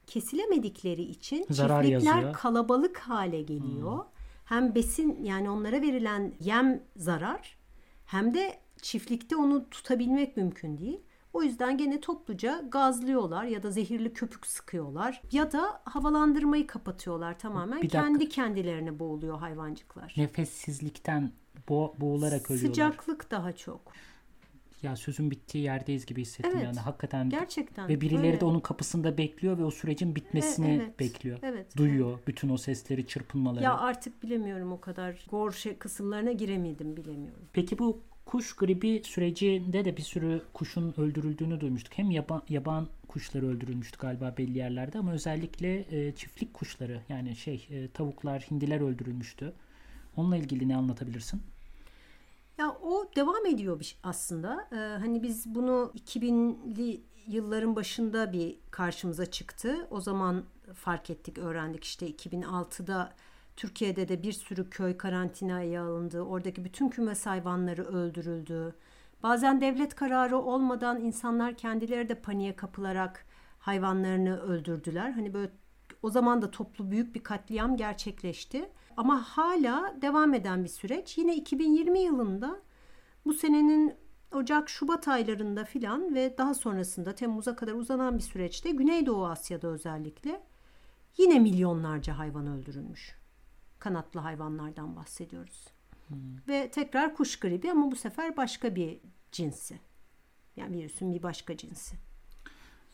Kesilemedikleri 0.07 1.01
için 1.01 1.45
Zarar 1.49 1.83
çiftlikler 1.83 2.15
yazıyor. 2.15 2.33
kalabalık 2.33 2.97
hale 2.97 3.41
geliyor. 3.41 3.97
Hmm. 3.97 4.05
Hem 4.45 4.75
besin 4.75 5.23
yani 5.23 5.49
onlara 5.49 5.81
verilen 5.81 6.33
yem 6.39 6.83
zarar 6.95 7.57
hem 8.05 8.33
de 8.33 8.60
çiftlikte 8.81 9.35
onu 9.35 9.69
tutabilmek 9.69 10.37
mümkün 10.37 10.77
değil. 10.77 10.99
O 11.33 11.43
yüzden 11.43 11.77
gene 11.77 12.01
topluca 12.01 12.63
gazlıyorlar 12.71 13.43
ya 13.45 13.63
da 13.63 13.71
zehirli 13.71 14.13
köpük 14.13 14.47
sıkıyorlar 14.47 15.21
ya 15.31 15.51
da 15.51 15.81
havalandırmayı 15.85 16.67
kapatıyorlar 16.67 17.39
tamamen. 17.39 17.81
Bir 17.81 17.89
Kendi 17.89 18.29
kendilerine 18.29 18.99
boğuluyor 18.99 19.39
hayvancıklar. 19.39 20.13
Nefessizlikten 20.17 21.31
bo- 21.69 22.01
boğularak 22.01 22.51
ölüyorlar. 22.51 22.69
Sıcaklık 22.69 23.31
daha 23.31 23.51
çok. 23.51 23.81
ya 24.83 24.95
sözün 24.95 25.31
bittiği 25.31 25.63
yerdeyiz 25.63 26.05
gibi 26.05 26.21
hissettim 26.21 26.51
Evet. 26.55 26.63
yani 26.63 26.79
hakikaten. 26.79 27.29
Gerçekten. 27.29 27.89
Ve 27.89 28.01
birileri 28.01 28.27
öyle. 28.27 28.39
de 28.41 28.45
onun 28.45 28.59
kapısında 28.59 29.17
bekliyor 29.17 29.57
ve 29.57 29.63
o 29.63 29.71
sürecin 29.71 30.15
bitmesini 30.15 30.67
E- 30.67 30.75
evet, 30.75 30.99
bekliyor. 30.99 31.39
Evet. 31.41 31.77
Duyuyor 31.77 32.19
bütün 32.27 32.49
o 32.49 32.57
sesleri, 32.57 33.07
çırpınmaları. 33.07 33.63
Ya 33.63 33.77
artık 33.77 34.23
bilemiyorum 34.23 34.71
o 34.71 34.81
kadar 34.81 35.25
gor 35.29 35.51
şey 35.51 35.77
kısımlarına 35.77 36.31
giremedim 36.31 36.97
bilemiyorum. 36.97 37.45
Peki 37.53 37.79
bu 37.79 38.01
kuş 38.25 38.55
gribi 38.55 39.01
sürecinde 39.05 39.85
de 39.85 39.97
bir 39.97 40.01
sürü 40.01 40.41
kuşun 40.53 40.93
öldürüldüğünü 40.97 41.59
duymuştuk. 41.59 41.97
Hem 41.97 42.11
yaban, 42.11 42.41
yaban 42.49 42.87
kuşları 43.07 43.47
öldürülmüştü 43.47 43.99
galiba 43.99 44.33
belli 44.37 44.57
yerlerde 44.57 44.97
ama 44.97 45.11
özellikle 45.11 45.85
e, 45.91 46.15
çiftlik 46.15 46.53
kuşları 46.53 47.01
yani 47.09 47.35
şey 47.35 47.67
e, 47.71 47.87
tavuklar, 47.87 48.41
hindiler 48.51 48.81
öldürülmüştü. 48.81 49.53
Onunla 50.17 50.37
ilgili 50.37 50.67
ne 50.67 50.75
anlatabilirsin? 50.75 51.41
Ya 52.57 52.71
o 52.81 53.11
devam 53.15 53.45
ediyor 53.45 53.95
aslında. 54.03 54.67
Ee, 54.71 54.75
hani 54.75 55.23
biz 55.23 55.55
bunu 55.55 55.93
2000'li 55.95 57.01
yılların 57.27 57.75
başında 57.75 58.33
bir 58.33 58.57
karşımıza 58.71 59.25
çıktı. 59.25 59.87
O 59.91 60.01
zaman 60.01 60.43
fark 60.73 61.09
ettik, 61.09 61.37
öğrendik. 61.37 61.83
İşte 61.83 62.09
2006'da 62.09 63.13
Türkiye'de 63.61 64.07
de 64.07 64.23
bir 64.23 64.31
sürü 64.31 64.69
köy 64.69 64.97
karantinaya 64.97 65.83
alındı. 65.83 66.21
Oradaki 66.21 66.65
bütün 66.65 66.89
kümes 66.89 67.25
hayvanları 67.25 67.83
öldürüldü. 67.83 68.75
Bazen 69.23 69.61
devlet 69.61 69.95
kararı 69.95 70.37
olmadan 70.37 71.01
insanlar 71.01 71.53
kendileri 71.53 72.09
de 72.09 72.15
paniğe 72.15 72.55
kapılarak 72.55 73.25
hayvanlarını 73.59 74.41
öldürdüler. 74.41 75.11
Hani 75.11 75.33
böyle 75.33 75.51
o 76.03 76.09
zaman 76.09 76.41
da 76.41 76.51
toplu 76.51 76.91
büyük 76.91 77.15
bir 77.15 77.23
katliam 77.23 77.77
gerçekleşti. 77.77 78.69
Ama 78.97 79.21
hala 79.21 79.95
devam 80.01 80.33
eden 80.33 80.63
bir 80.63 80.69
süreç. 80.69 81.17
Yine 81.17 81.35
2020 81.35 81.99
yılında 81.99 82.59
bu 83.25 83.33
senenin 83.33 83.93
Ocak, 84.31 84.69
Şubat 84.69 85.07
aylarında 85.07 85.65
filan 85.65 86.15
ve 86.15 86.37
daha 86.37 86.53
sonrasında 86.53 87.15
Temmuz'a 87.15 87.55
kadar 87.55 87.73
uzanan 87.73 88.17
bir 88.17 88.23
süreçte 88.23 88.71
Güneydoğu 88.71 89.27
Asya'da 89.27 89.67
özellikle 89.67 90.43
yine 91.17 91.39
milyonlarca 91.39 92.17
hayvan 92.17 92.47
öldürülmüş. 92.47 93.20
Kanatlı 93.81 94.19
hayvanlardan 94.19 94.95
bahsediyoruz. 94.95 95.67
Ve 96.47 96.71
tekrar 96.71 97.15
kuş 97.15 97.39
gribi 97.39 97.71
ama 97.71 97.91
bu 97.91 97.95
sefer 97.95 98.37
başka 98.37 98.75
bir 98.75 99.01
cinsi. 99.31 99.79
Yani 100.55 100.77
virüsün 100.77 101.13
bir 101.13 101.23
başka 101.23 101.57
cinsi. 101.57 101.95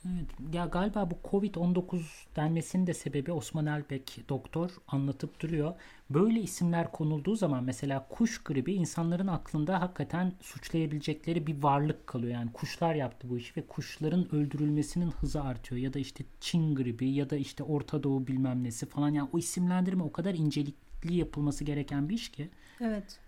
Evet, 0.05 0.53
ya 0.53 0.65
galiba 0.65 1.11
bu 1.11 1.29
Covid-19 1.29 2.01
denmesinin 2.35 2.87
de 2.87 2.93
sebebi 2.93 3.31
Osman 3.31 3.65
Elbek 3.65 4.29
doktor 4.29 4.71
anlatıp 4.87 5.39
duruyor. 5.39 5.73
Böyle 6.09 6.39
isimler 6.39 6.91
konulduğu 6.91 7.35
zaman 7.35 7.63
mesela 7.63 8.07
kuş 8.09 8.43
gribi 8.43 8.73
insanların 8.73 9.27
aklında 9.27 9.81
hakikaten 9.81 10.33
suçlayabilecekleri 10.41 11.47
bir 11.47 11.63
varlık 11.63 12.07
kalıyor. 12.07 12.33
Yani 12.33 12.51
kuşlar 12.51 12.95
yaptı 12.95 13.29
bu 13.29 13.37
işi 13.37 13.53
ve 13.57 13.67
kuşların 13.67 14.35
öldürülmesinin 14.35 15.11
hızı 15.11 15.41
artıyor. 15.43 15.81
Ya 15.81 15.93
da 15.93 15.99
işte 15.99 16.23
Çin 16.39 16.75
gribi 16.75 17.09
ya 17.09 17.29
da 17.29 17.35
işte 17.35 17.63
Orta 17.63 18.03
Doğu 18.03 18.27
bilmem 18.27 18.63
nesi 18.63 18.85
falan. 18.85 19.09
Yani 19.09 19.29
o 19.33 19.37
isimlendirme 19.37 20.03
o 20.03 20.11
kadar 20.11 20.33
incelikli 20.33 21.15
yapılması 21.15 21.63
gereken 21.63 22.09
bir 22.09 22.15
iş 22.15 22.29
ki. 22.31 22.49
Evet. 22.81 23.19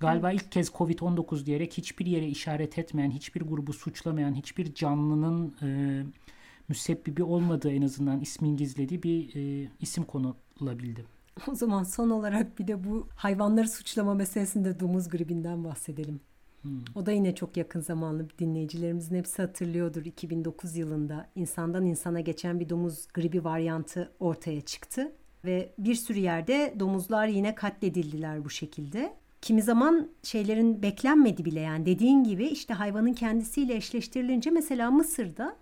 Galiba 0.00 0.32
ilk 0.32 0.52
kez 0.52 0.68
Covid-19 0.68 1.46
diyerek 1.46 1.78
hiçbir 1.78 2.06
yere 2.06 2.28
işaret 2.28 2.78
etmeyen, 2.78 3.10
hiçbir 3.10 3.40
grubu 3.40 3.72
suçlamayan, 3.72 4.34
hiçbir 4.34 4.74
canlının 4.74 5.54
e, 5.62 5.68
müsebbibi 6.68 7.22
olmadığı 7.22 7.70
en 7.70 7.82
azından 7.82 8.20
ismin 8.20 8.56
gizlediği 8.56 9.02
bir 9.02 9.34
e, 9.36 9.68
isim 9.80 10.04
konulabildi. 10.04 11.04
O 11.48 11.54
zaman 11.54 11.82
son 11.82 12.10
olarak 12.10 12.58
bir 12.58 12.68
de 12.68 12.84
bu 12.84 13.08
hayvanları 13.16 13.68
suçlama 13.68 14.14
meselesinde 14.14 14.80
domuz 14.80 15.08
gribinden 15.08 15.64
bahsedelim. 15.64 16.20
O 16.94 17.06
da 17.06 17.12
yine 17.12 17.34
çok 17.34 17.56
yakın 17.56 17.80
zamanlı 17.80 18.26
dinleyicilerimizin 18.38 19.16
hepsi 19.16 19.42
hatırlıyordur. 19.42 20.04
2009 20.04 20.76
yılında 20.76 21.30
insandan 21.34 21.86
insana 21.86 22.20
geçen 22.20 22.60
bir 22.60 22.68
domuz 22.68 23.08
gribi 23.14 23.44
varyantı 23.44 24.12
ortaya 24.20 24.60
çıktı. 24.60 25.12
Ve 25.44 25.74
bir 25.78 25.94
sürü 25.94 26.18
yerde 26.18 26.74
domuzlar 26.80 27.26
yine 27.26 27.54
katledildiler 27.54 28.44
bu 28.44 28.50
şekilde. 28.50 29.14
Kimi 29.42 29.62
zaman 29.62 30.08
şeylerin 30.22 30.82
beklenmedi 30.82 31.44
bile 31.44 31.60
yani 31.60 31.86
dediğin 31.86 32.24
gibi 32.24 32.46
işte 32.46 32.74
hayvanın 32.74 33.12
kendisiyle 33.12 33.74
eşleştirilince 33.74 34.50
mesela 34.50 34.90
Mısır'da 34.90 35.56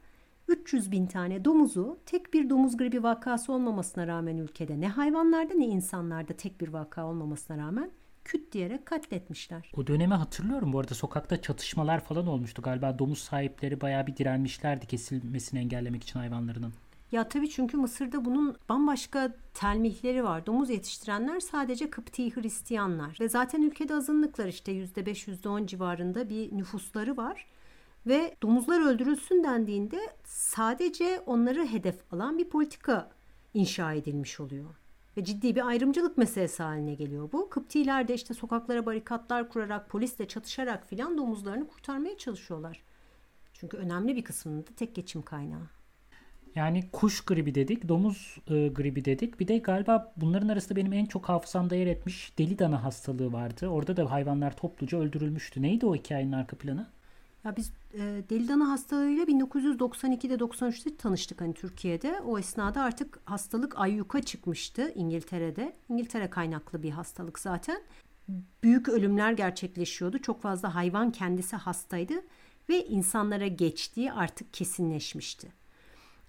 300 0.49 0.93
bin 0.93 1.07
tane 1.07 1.45
domuzu 1.45 1.99
tek 2.07 2.35
bir 2.35 2.51
domuz 2.51 2.77
gribi 2.77 3.03
vakası 3.03 3.53
olmamasına 3.53 4.07
rağmen 4.07 4.37
ülkede 4.37 4.81
ne 4.81 4.89
hayvanlarda 4.89 5.55
ne 5.55 5.67
insanlarda 5.67 6.33
tek 6.33 6.61
bir 6.61 6.69
vaka 6.69 7.07
olmamasına 7.07 7.57
rağmen 7.57 7.91
küt 8.25 8.53
diyerek 8.53 8.87
katletmişler. 8.87 9.71
O 9.77 9.87
dönemi 9.87 10.15
hatırlıyorum 10.15 10.73
bu 10.73 10.79
arada 10.79 10.95
sokakta 10.95 11.43
çatışmalar 11.43 12.01
falan 12.01 12.27
olmuştu. 12.27 12.63
Galiba 12.63 12.99
domuz 12.99 13.19
sahipleri 13.19 13.81
bayağı 13.81 14.07
bir 14.07 14.17
direnmişlerdi 14.17 14.87
kesilmesini 14.87 15.61
engellemek 15.61 16.03
için 16.03 16.19
hayvanlarının. 16.19 16.73
Ya 17.13 17.29
tabii 17.29 17.51
çünkü 17.51 17.77
Mısır'da 17.77 18.25
bunun 18.25 18.57
bambaşka 18.69 19.33
telmihleri 19.55 20.25
var. 20.25 20.47
Domuz 20.47 20.71
yetiştirenler 20.71 21.41
sadece 21.41 21.91
Kıpti 21.91 22.37
Hristiyanlar. 22.37 23.17
Ve 23.21 23.29
zaten 23.29 23.63
ülkede 23.63 23.95
azınlıklar 23.95 24.47
işte 24.47 24.73
%5 24.73 25.29
%10 25.29 25.67
civarında 25.67 26.29
bir 26.29 26.57
nüfusları 26.57 27.17
var. 27.17 27.47
Ve 28.07 28.37
domuzlar 28.43 28.81
öldürülsün 28.87 29.45
dendiğinde 29.45 30.01
sadece 30.25 31.21
onları 31.27 31.67
hedef 31.67 32.13
alan 32.13 32.39
bir 32.39 32.49
politika 32.49 33.11
inşa 33.55 33.93
edilmiş 33.93 34.41
oluyor. 34.41 34.75
Ve 35.17 35.25
ciddi 35.25 35.55
bir 35.55 35.67
ayrımcılık 35.67 36.19
meselesi 36.19 36.63
haline 36.63 36.95
geliyor 36.95 37.33
bu. 37.33 37.51
Kıptiler 37.51 38.09
de 38.09 38.15
işte 38.15 38.35
sokaklara 38.35 38.87
barikatlar 38.87 39.49
kurarak, 39.49 39.89
polisle 39.89 40.29
çatışarak 40.29 40.89
filan 40.89 41.19
domuzlarını 41.19 41.69
kurtarmaya 41.69 42.19
çalışıyorlar. 42.19 42.83
Çünkü 43.53 43.77
önemli 43.77 44.17
bir 44.17 44.25
kısmının 44.25 44.63
da 44.63 44.71
tek 44.77 44.95
geçim 44.95 45.23
kaynağı. 45.23 45.76
Yani 46.57 46.85
kuş 46.93 47.21
gribi 47.21 47.55
dedik, 47.55 47.89
domuz 47.89 48.37
e, 48.49 48.69
gribi 48.69 49.05
dedik. 49.05 49.41
Bir 49.41 49.49
de 49.49 49.59
galiba 49.59 50.13
bunların 50.17 50.49
arasında 50.49 50.77
benim 50.77 50.93
en 50.93 51.07
çok 51.07 51.29
hafızamda 51.29 51.75
yer 51.75 51.87
etmiş 51.87 52.39
deli 52.39 52.59
dana 52.59 52.85
hastalığı 52.85 53.33
vardı. 53.33 53.69
Orada 53.69 53.97
da 53.97 54.11
hayvanlar 54.11 54.57
topluca 54.57 54.99
öldürülmüştü. 54.99 55.63
Neydi 55.63 55.87
o 55.87 55.95
hikayenin 55.95 56.33
arka 56.33 56.57
planı? 56.57 56.87
Ya 57.45 57.57
biz 57.57 57.73
e, 57.95 57.99
deli 58.31 58.49
dana 58.49 58.71
hastalığıyla 58.71 59.25
1992'de 59.25 60.35
93'te 60.35 60.97
tanıştık 60.97 61.41
hani 61.41 61.55
Türkiye'de. 61.55 62.21
O 62.21 62.39
esnada 62.39 62.83
artık 62.83 63.21
hastalık 63.25 63.79
ayyuka 63.79 64.23
çıkmıştı 64.23 64.93
İngiltere'de. 64.95 65.73
İngiltere 65.89 66.31
kaynaklı 66.31 66.83
bir 66.83 66.91
hastalık 66.91 67.39
zaten. 67.39 67.83
Büyük 68.63 68.89
ölümler 68.89 69.33
gerçekleşiyordu. 69.33 70.19
Çok 70.19 70.43
fazla 70.43 70.75
hayvan 70.75 71.13
kendisi 71.13 71.57
hastaydı 71.57 72.15
ve 72.69 72.87
insanlara 72.87 73.47
geçtiği 73.47 74.13
artık 74.13 74.55
kesinleşmişti. 74.55 75.66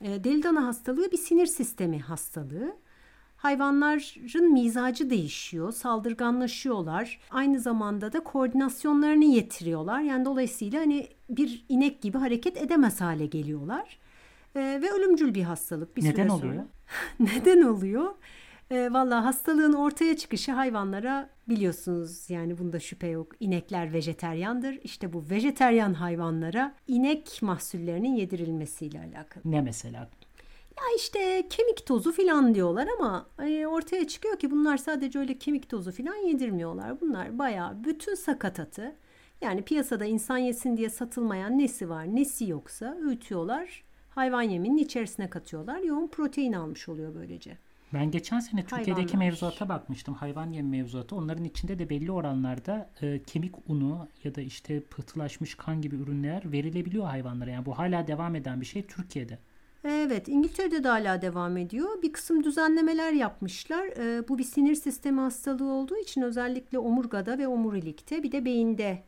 E, 0.02 0.24
deli 0.24 0.44
dana 0.44 0.68
hastalığı 0.68 1.12
bir 1.12 1.18
sinir 1.18 1.46
sistemi 1.46 2.00
hastalığı. 2.00 2.76
Hayvanların 3.38 4.52
mizacı 4.54 5.10
değişiyor, 5.10 5.72
saldırganlaşıyorlar. 5.72 7.20
Aynı 7.32 7.60
zamanda 7.60 8.14
da 8.14 8.24
koordinasyonlarını 8.24 9.26
yitiriyorlar. 9.26 10.00
Yani 10.02 10.26
dolayısıyla 10.26 10.80
hani 10.82 11.08
bir 11.30 11.66
inek 11.70 12.02
gibi 12.02 12.18
hareket 12.18 12.58
edemez 12.58 13.02
hale 13.02 13.26
geliyorlar. 13.26 14.00
Ee, 14.56 14.80
ve 14.82 14.92
ölümcül 14.92 15.34
bir 15.36 15.44
hastalık 15.44 15.98
bir 15.98 16.04
Neden 16.04 16.24
süre 16.24 16.32
oluyor? 16.32 16.54
sonra. 16.54 16.68
Neden 17.20 17.62
oluyor? 17.62 18.14
Ee, 18.72 18.94
Valla 18.94 19.26
hastalığın 19.26 19.74
ortaya 19.74 20.18
çıkışı 20.18 20.52
hayvanlara 20.52 21.30
biliyorsunuz 21.50 22.30
yani 22.30 22.58
bunda 22.58 22.80
şüphe 22.80 23.08
yok. 23.08 23.32
İnekler 23.40 23.94
vejeteryandır. 23.94 24.80
İşte 24.84 25.14
bu 25.14 25.26
vejeteryan 25.30 25.94
hayvanlara 25.94 26.76
inek 26.88 27.40
mahsullerinin 27.42 28.16
yedirilmesiyle 28.16 29.00
alakalı. 29.00 29.44
Ne 29.46 29.62
mesela? 29.62 30.10
Ya 30.78 30.84
işte 30.98 31.48
kemik 31.50 31.86
tozu 31.86 32.12
filan 32.12 32.56
diyorlar 32.56 32.88
ama 33.00 33.30
e, 33.44 33.68
ortaya 33.68 34.08
çıkıyor 34.08 34.40
ki 34.40 34.52
bunlar 34.52 34.78
sadece 34.78 35.20
öyle 35.20 35.38
kemik 35.38 35.70
tozu 35.70 35.92
filan 35.92 36.16
yedirmiyorlar. 36.16 37.02
Bunlar 37.02 37.40
bayağı 37.40 37.84
bütün 37.84 38.16
sakatatı 38.16 38.96
yani 39.42 39.62
piyasada 39.62 40.06
insan 40.06 40.38
yesin 40.38 40.78
diye 40.78 40.90
satılmayan 40.90 41.58
nesi 41.58 41.90
var 41.90 42.16
nesi 42.16 42.50
yoksa 42.50 42.98
öğütüyorlar. 43.02 43.84
Hayvan 44.10 44.42
yeminin 44.42 44.78
içerisine 44.78 45.30
katıyorlar. 45.30 45.80
Yoğun 45.80 46.08
protein 46.08 46.54
almış 46.54 46.90
oluyor 46.90 47.16
böylece. 47.16 47.58
Ben 47.94 48.12
geçen 48.12 48.40
sene 48.40 48.62
Türkiye'deki 48.66 48.94
Hayvanlar. 48.94 49.26
mevzuata 49.26 49.70
bakmıştım. 49.70 50.14
Hayvan 50.14 50.52
yem 50.52 50.70
mevzuatı. 50.70 51.16
Onların 51.16 51.44
içinde 51.44 51.80
de 51.80 51.90
belli 51.90 52.12
oranlarda 52.12 52.90
e, 53.02 53.24
kemik 53.24 53.56
unu 53.68 54.08
ya 54.24 54.36
da 54.36 54.42
işte 54.42 54.82
pıhtılaşmış 54.82 55.56
kan 55.56 55.82
gibi 55.82 55.96
ürünler 55.96 56.52
verilebiliyor 56.52 57.06
hayvanlara. 57.06 57.50
Yani 57.50 57.66
bu 57.66 57.78
hala 57.78 58.08
devam 58.08 58.36
eden 58.36 58.62
bir 58.62 58.66
şey 58.66 58.88
Türkiye'de. 58.88 59.40
Evet, 59.84 60.28
İngiltere'de 60.28 60.84
de 60.84 60.88
hala 60.88 61.22
devam 61.22 61.58
ediyor. 61.58 62.02
Bir 62.02 62.14
kısım 62.14 62.44
düzenlemeler 62.44 63.12
yapmışlar. 63.12 63.88
Ee, 63.88 64.28
bu 64.28 64.38
bir 64.38 64.44
sinir 64.44 64.76
sistemi 64.76 65.20
hastalığı 65.20 65.72
olduğu 65.72 65.98
için 65.98 66.22
özellikle 66.22 66.80
omurgada 66.80 67.38
ve 67.38 67.48
omurilikte 67.48 68.24
bir 68.24 68.32
de 68.32 68.46
beyinde 68.46 69.04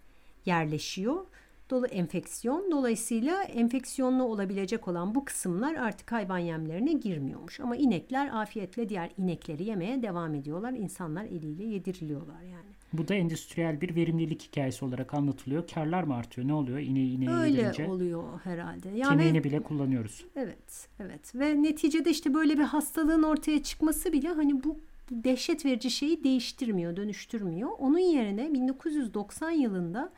yerleşiyor. 0.45 1.25
Dolu 1.69 1.85
enfeksiyon. 1.85 2.71
Dolayısıyla 2.71 3.43
enfeksiyonlu 3.43 4.23
olabilecek 4.23 4.87
olan 4.87 5.15
bu 5.15 5.25
kısımlar 5.25 5.75
artık 5.75 6.11
hayvan 6.11 6.37
yemlerine 6.37 6.93
girmiyormuş. 6.93 7.59
Ama 7.59 7.75
inekler 7.75 8.41
afiyetle 8.41 8.89
diğer 8.89 9.09
inekleri 9.17 9.63
yemeye 9.63 10.01
devam 10.01 10.35
ediyorlar. 10.35 10.73
İnsanlar 10.73 11.25
eliyle 11.25 11.63
yediriliyorlar 11.63 12.41
yani. 12.41 12.69
Bu 12.93 13.07
da 13.07 13.13
endüstriyel 13.13 13.81
bir 13.81 13.95
verimlilik 13.95 14.43
hikayesi 14.43 14.85
olarak 14.85 15.13
anlatılıyor. 15.13 15.67
Karlar 15.67 16.03
mı 16.03 16.15
artıyor? 16.15 16.47
Ne 16.47 16.53
oluyor? 16.53 16.79
İneği 16.79 17.11
ineği 17.11 17.29
Öyle 17.29 17.57
yedirince 17.57 17.87
oluyor 17.87 18.23
herhalde. 18.43 18.89
Ya 18.89 19.09
kemiğini 19.09 19.43
bile 19.43 19.59
kullanıyoruz. 19.63 20.25
Evet, 20.35 20.87
evet. 20.99 21.35
Ve 21.35 21.63
neticede 21.63 22.09
işte 22.09 22.33
böyle 22.33 22.57
bir 22.57 22.63
hastalığın 22.63 23.23
ortaya 23.23 23.63
çıkması 23.63 24.13
bile 24.13 24.27
hani 24.27 24.63
bu 24.63 24.79
dehşet 25.11 25.65
verici 25.65 25.91
şeyi 25.91 26.23
değiştirmiyor, 26.23 26.95
dönüştürmüyor. 26.95 27.69
Onun 27.79 27.99
yerine 27.99 28.53
1990 28.53 29.51
yılında 29.51 30.11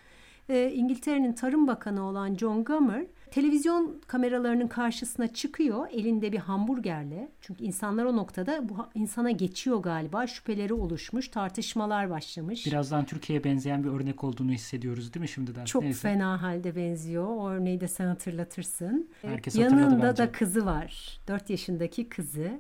e, 0.49 0.71
İngiltere'nin 0.71 1.33
Tarım 1.33 1.67
Bakanı 1.67 2.03
olan 2.03 2.35
John 2.35 2.63
Gomer 2.63 3.05
televizyon 3.31 4.01
kameralarının 4.07 4.67
karşısına 4.67 5.27
çıkıyor 5.33 5.87
elinde 5.91 6.31
bir 6.31 6.37
hamburgerle. 6.37 7.31
Çünkü 7.41 7.63
insanlar 7.63 8.05
o 8.05 8.15
noktada 8.15 8.69
bu 8.69 8.75
insana 8.95 9.31
geçiyor 9.31 9.77
galiba. 9.77 10.27
Şüpheleri 10.27 10.73
oluşmuş, 10.73 11.27
tartışmalar 11.27 12.09
başlamış. 12.09 12.65
Birazdan 12.65 13.05
Türkiye'ye 13.05 13.43
benzeyen 13.43 13.83
bir 13.83 13.89
örnek 13.89 14.23
olduğunu 14.23 14.51
hissediyoruz 14.51 15.13
değil 15.13 15.21
mi 15.21 15.27
şimdiden? 15.29 15.65
Çok 15.65 15.83
Neyse. 15.83 15.99
fena 15.99 16.41
halde 16.41 16.75
benziyor. 16.75 17.27
O 17.27 17.49
örneği 17.49 17.81
de 17.81 17.87
sen 17.87 18.07
hatırlatırsın. 18.07 19.09
Herkes 19.21 19.55
hatırladı 19.55 19.81
Yanında 19.81 20.17
da 20.17 20.31
kızı 20.31 20.65
var. 20.65 21.19
4 21.27 21.49
yaşındaki 21.49 22.09
kızı. 22.09 22.59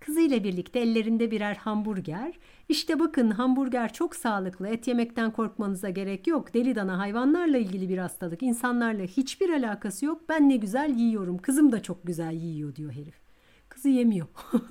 Kızıyla 0.00 0.44
birlikte 0.44 0.80
ellerinde 0.80 1.30
birer 1.30 1.54
hamburger. 1.54 2.38
İşte 2.68 3.00
bakın 3.00 3.30
hamburger 3.30 3.92
çok 3.92 4.16
sağlıklı. 4.16 4.68
Et 4.68 4.88
yemekten 4.88 5.30
korkmanıza 5.30 5.90
gerek 5.90 6.26
yok. 6.26 6.54
Deli 6.54 6.74
dana 6.74 6.98
hayvanlarla 6.98 7.58
ilgili 7.58 7.88
bir 7.88 7.98
hastalık. 7.98 8.42
İnsanlarla 8.42 9.02
hiçbir 9.02 9.50
alakası 9.50 10.06
yok. 10.06 10.28
Ben 10.28 10.48
ne 10.48 10.56
güzel 10.56 10.94
yiyorum. 10.96 11.38
Kızım 11.38 11.72
da 11.72 11.82
çok 11.82 12.06
güzel 12.06 12.32
yiyor 12.32 12.76
diyor 12.76 12.92
herif. 12.92 13.14
Kızı 13.68 13.88
yemiyor. 13.88 14.26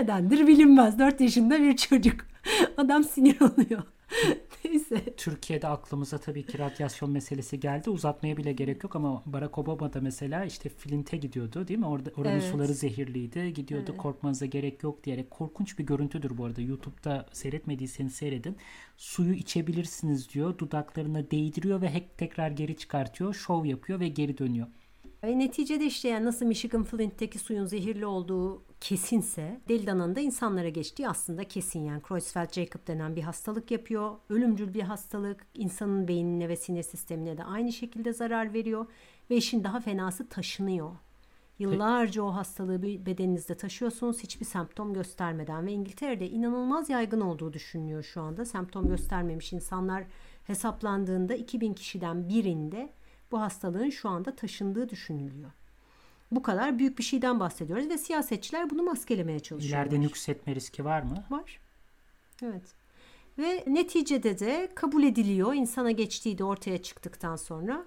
Nedendir 0.00 0.46
bilinmez. 0.46 0.98
4 0.98 1.20
yaşında 1.20 1.62
bir 1.62 1.76
çocuk. 1.76 2.20
Adam 2.76 3.04
sinir 3.04 3.40
oluyor. 3.40 3.82
Neyse. 4.74 5.14
Türkiye'de 5.16 5.68
aklımıza 5.68 6.18
tabii 6.18 6.46
ki 6.46 6.58
radyasyon 6.58 7.10
meselesi 7.10 7.60
geldi. 7.60 7.90
Uzatmaya 7.90 8.36
bile 8.36 8.52
gerek 8.52 8.84
yok 8.84 8.96
ama 8.96 9.22
Barack 9.26 9.58
Obama 9.58 9.92
da 9.92 10.00
mesela 10.00 10.44
işte 10.44 10.68
Flint'e 10.68 11.16
gidiyordu 11.16 11.68
değil 11.68 11.78
mi? 11.78 11.86
Orada 11.86 12.10
oranın 12.16 12.32
Evet. 12.34 12.44
suları 12.44 12.74
zehirliydi. 12.74 13.52
Gidiyordu 13.52 13.96
korkmanıza 13.96 14.46
gerek 14.46 14.82
yok 14.82 15.04
diyerek. 15.04 15.30
Korkunç 15.30 15.78
bir 15.78 15.84
görüntüdür 15.84 16.38
bu 16.38 16.44
arada. 16.44 16.60
YouTube'da 16.60 17.26
seyretmediyseniz 17.32 18.14
seyredin. 18.14 18.56
Suyu 18.96 19.34
içebilirsiniz 19.34 20.30
diyor. 20.34 20.58
Dudaklarına 20.58 21.30
değdiriyor 21.30 21.80
ve 21.82 21.94
hek 21.94 22.18
tekrar 22.18 22.50
geri 22.50 22.76
çıkartıyor. 22.76 23.34
Şov 23.34 23.64
yapıyor 23.64 24.00
ve 24.00 24.08
geri 24.08 24.38
dönüyor. 24.38 24.66
Ve 25.24 25.38
neticede 25.38 25.86
işte 25.86 26.08
yani 26.08 26.24
nasıl 26.24 26.46
Michigan 26.46 26.84
Flint'teki 26.84 27.38
suyun 27.38 27.66
zehirli 27.66 28.06
olduğu 28.06 28.62
kesinse 28.84 29.60
deli 29.68 29.86
dananın 29.86 30.16
da 30.16 30.20
insanlara 30.20 30.68
geçtiği 30.68 31.08
aslında 31.08 31.44
kesin 31.44 31.84
yani 31.84 32.02
Creutzfeldt-Jakob 32.02 32.86
denen 32.86 33.16
bir 33.16 33.22
hastalık 33.22 33.70
yapıyor. 33.70 34.16
Ölümcül 34.28 34.74
bir 34.74 34.82
hastalık 34.82 35.46
insanın 35.54 36.08
beynine 36.08 36.48
ve 36.48 36.56
sinir 36.56 36.82
sistemine 36.82 37.38
de 37.38 37.44
aynı 37.44 37.72
şekilde 37.72 38.12
zarar 38.12 38.52
veriyor 38.52 38.86
ve 39.30 39.36
işin 39.36 39.64
daha 39.64 39.80
fenası 39.80 40.28
taşınıyor. 40.28 40.90
Yıllarca 41.58 42.22
o 42.22 42.34
hastalığı 42.34 42.82
bir 42.82 43.06
bedeninizde 43.06 43.54
taşıyorsunuz 43.54 44.22
hiçbir 44.22 44.46
semptom 44.46 44.94
göstermeden 44.94 45.66
ve 45.66 45.72
İngiltere'de 45.72 46.30
inanılmaz 46.30 46.90
yaygın 46.90 47.20
olduğu 47.20 47.52
düşünülüyor 47.52 48.02
şu 48.02 48.20
anda. 48.20 48.44
Semptom 48.44 48.88
göstermemiş 48.88 49.52
insanlar 49.52 50.04
hesaplandığında 50.46 51.34
2000 51.34 51.74
kişiden 51.74 52.28
birinde 52.28 52.92
bu 53.32 53.40
hastalığın 53.40 53.90
şu 53.90 54.08
anda 54.08 54.36
taşındığı 54.36 54.88
düşünülüyor. 54.88 55.50
Bu 56.34 56.42
kadar 56.42 56.78
büyük 56.78 56.98
bir 56.98 57.02
şeyden 57.02 57.40
bahsediyoruz 57.40 57.88
ve 57.88 57.98
siyasetçiler 57.98 58.70
bunu 58.70 58.82
maskelemeye 58.82 59.40
çalışıyorlar. 59.40 59.86
İleride 59.86 60.00
nüksetme 60.00 60.54
riski 60.54 60.84
var 60.84 61.02
mı? 61.02 61.24
Var. 61.30 61.60
Evet. 62.42 62.74
Ve 63.38 63.64
neticede 63.66 64.38
de 64.38 64.68
kabul 64.74 65.02
ediliyor. 65.02 65.54
insana 65.54 65.90
geçtiği 65.90 66.38
de 66.38 66.44
ortaya 66.44 66.82
çıktıktan 66.82 67.36
sonra. 67.36 67.84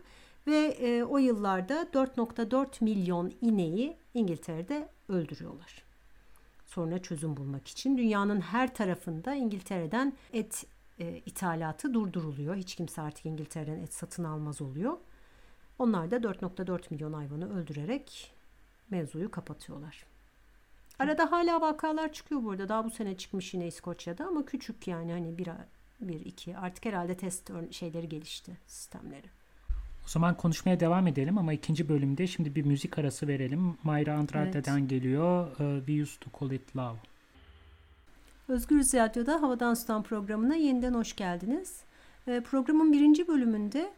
Ve 0.48 0.58
e, 0.58 1.04
o 1.04 1.18
yıllarda 1.18 1.84
4.4 1.84 2.84
milyon 2.84 3.34
ineği 3.42 3.98
İngiltere'de 4.14 4.90
öldürüyorlar. 5.10 5.84
Sonra 6.66 7.02
çözüm 7.02 7.38
bulmak 7.38 7.68
için 7.68 7.98
dünyanın 7.98 8.42
her 8.42 8.76
tarafında 8.76 9.36
İngiltere'den 9.36 10.14
et 10.34 10.66
e, 11.00 11.22
ithalatı 11.26 11.94
durduruluyor. 11.94 12.56
Hiç 12.56 12.76
kimse 12.76 13.02
artık 13.02 13.26
İngiltere'den 13.26 13.80
et 13.80 13.94
satın 13.94 14.24
almaz 14.24 14.62
oluyor. 14.62 14.98
Onlar 15.80 16.12
da 16.12 16.18
4.4 16.18 16.82
milyon 16.90 17.14
hayvanı 17.14 17.60
öldürerek 17.60 18.37
mevzuyu 18.90 19.32
kapatıyorlar. 19.32 20.06
Arada 21.00 21.32
hala 21.32 21.62
vakalar 21.62 22.14
çıkıyor 22.14 22.44
burada. 22.44 22.70
Daha 22.70 22.86
bu 22.86 22.92
sene 22.92 23.18
çıkmış 23.18 23.54
yine 23.54 23.68
İskoçya'da 23.68 24.26
ama 24.26 24.46
küçük 24.46 24.88
yani 24.88 25.12
hani 25.12 25.38
bir, 25.38 25.50
bir 26.02 26.26
iki 26.26 26.58
artık 26.58 26.86
herhalde 26.86 27.18
test 27.18 27.52
şeyleri 27.72 28.10
gelişti 28.10 28.58
sistemleri. 28.68 29.28
O 30.06 30.10
zaman 30.10 30.38
konuşmaya 30.38 30.80
devam 30.80 31.08
edelim 31.08 31.38
ama 31.38 31.54
ikinci 31.54 31.90
bölümde 31.90 32.28
şimdi 32.28 32.56
bir 32.56 32.66
müzik 32.66 33.00
arası 33.00 33.28
verelim. 33.28 33.78
Mayra 33.84 34.18
Andrade'den 34.18 34.88
geliyor. 34.88 35.48
Uh, 35.52 35.86
We 35.86 36.02
Used 36.02 36.22
to 36.22 36.40
Call 36.40 36.52
It 36.52 36.76
Love. 36.76 36.98
Özgür 38.48 38.80
Radyo'da 38.80 39.42
Havadan 39.42 39.74
Sudan 39.74 40.04
programına 40.04 40.56
yeniden 40.56 40.94
hoş 40.94 41.16
geldiniz. 41.16 41.82
Ee, 42.28 42.42
Programın 42.42 42.94
birinci 42.94 43.28
bölümünde 43.28 43.92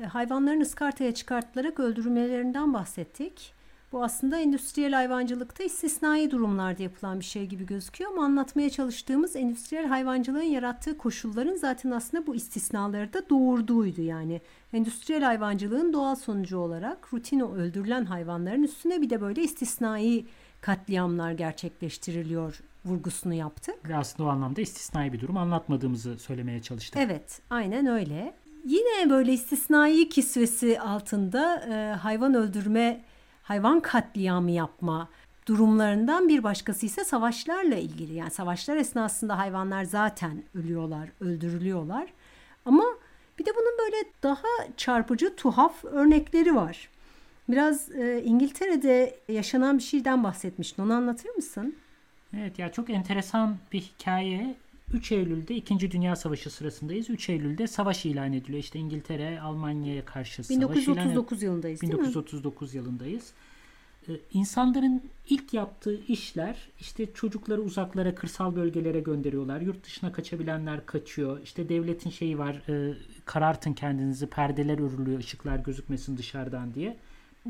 e, 0.00 0.04
hayvanların 0.04 0.60
ıskartaya 0.60 1.14
çıkartılarak 1.14 1.80
öldürülmelerinden 1.80 2.74
bahsettik. 2.74 3.52
Bu 3.92 4.04
aslında 4.04 4.38
endüstriyel 4.38 4.92
hayvancılıkta 4.92 5.64
istisnai 5.64 6.30
durumlarda 6.30 6.82
yapılan 6.82 7.20
bir 7.20 7.24
şey 7.24 7.46
gibi 7.46 7.66
gözüküyor 7.66 8.12
ama 8.12 8.24
anlatmaya 8.24 8.70
çalıştığımız 8.70 9.36
endüstriyel 9.36 9.86
hayvancılığın 9.86 10.42
yarattığı 10.42 10.98
koşulların 10.98 11.56
zaten 11.56 11.90
aslında 11.90 12.26
bu 12.26 12.34
istisnaları 12.34 13.12
da 13.12 13.28
doğurduğuydu. 13.28 14.02
Yani 14.02 14.40
endüstriyel 14.72 15.22
hayvancılığın 15.22 15.92
doğal 15.92 16.14
sonucu 16.14 16.58
olarak 16.58 17.14
rutin 17.14 17.40
öldürülen 17.40 18.04
hayvanların 18.04 18.62
üstüne 18.62 19.02
bir 19.02 19.10
de 19.10 19.20
böyle 19.20 19.42
istisnai 19.42 20.26
katliamlar 20.60 21.32
gerçekleştiriliyor 21.32 22.60
vurgusunu 22.84 23.34
yaptık. 23.34 23.88
Ve 23.88 23.96
aslında 23.96 24.28
o 24.28 24.32
anlamda 24.32 24.60
istisnai 24.60 25.12
bir 25.12 25.20
durum 25.20 25.36
anlatmadığımızı 25.36 26.18
söylemeye 26.18 26.62
çalıştık. 26.62 27.02
Evet, 27.02 27.40
aynen 27.50 27.86
öyle. 27.86 28.34
Yine 28.64 29.10
böyle 29.10 29.32
istisnai 29.32 30.08
kisvesi 30.08 30.80
altında 30.80 31.66
e, 31.68 31.96
hayvan 31.96 32.34
öldürme, 32.34 33.04
hayvan 33.46 33.80
katliamı 33.80 34.50
yapma 34.50 35.08
durumlarından 35.48 36.28
bir 36.28 36.42
başkası 36.42 36.86
ise 36.86 37.04
savaşlarla 37.04 37.76
ilgili. 37.76 38.14
Yani 38.14 38.30
savaşlar 38.30 38.76
esnasında 38.76 39.38
hayvanlar 39.38 39.84
zaten 39.84 40.42
ölüyorlar, 40.54 41.08
öldürülüyorlar. 41.20 42.06
Ama 42.64 42.84
bir 43.38 43.46
de 43.46 43.50
bunun 43.54 43.78
böyle 43.78 43.96
daha 44.22 44.74
çarpıcı, 44.76 45.36
tuhaf 45.36 45.84
örnekleri 45.84 46.56
var. 46.56 46.88
Biraz 47.48 47.90
e, 47.92 48.22
İngiltere'de 48.24 49.18
yaşanan 49.28 49.78
bir 49.78 49.82
şeyden 49.82 50.24
bahsetmiştin. 50.24 50.82
Onu 50.82 50.94
anlatır 50.94 51.30
mısın? 51.30 51.76
Evet 52.36 52.58
ya 52.58 52.72
çok 52.72 52.90
enteresan 52.90 53.56
bir 53.72 53.80
hikaye. 53.80 54.54
3 54.92 55.12
Eylül'de 55.12 55.54
2. 55.54 55.90
Dünya 55.90 56.16
Savaşı 56.16 56.50
sırasındayız. 56.50 57.10
3 57.10 57.28
Eylül'de 57.28 57.66
savaş 57.66 58.06
ilan 58.06 58.32
ediliyor. 58.32 58.58
İşte 58.58 58.78
İngiltere 58.78 59.40
Almanya'ya 59.40 60.04
karşı 60.04 60.44
savaş 60.44 60.60
ilan 60.60 60.74
1939 60.74 61.42
yılındayız 61.42 61.82
değil 61.82 61.92
mi? 61.92 61.98
1939 61.98 62.74
yılındayız. 62.74 63.32
Ee, 64.08 64.12
İnsanların 64.32 65.02
ilk 65.28 65.54
yaptığı 65.54 66.00
işler 66.08 66.56
işte 66.80 67.12
çocukları 67.14 67.62
uzaklara, 67.62 68.14
kırsal 68.14 68.56
bölgelere 68.56 69.00
gönderiyorlar. 69.00 69.60
Yurt 69.60 69.84
dışına 69.84 70.12
kaçabilenler 70.12 70.86
kaçıyor. 70.86 71.40
İşte 71.42 71.68
devletin 71.68 72.10
şeyi 72.10 72.38
var, 72.38 72.62
e, 72.68 72.94
karartın 73.24 73.72
kendinizi, 73.72 74.26
perdeler 74.26 74.78
örülüyor, 74.78 75.18
ışıklar 75.18 75.58
gözükmesin 75.58 76.16
dışarıdan 76.16 76.74
diye. 76.74 76.96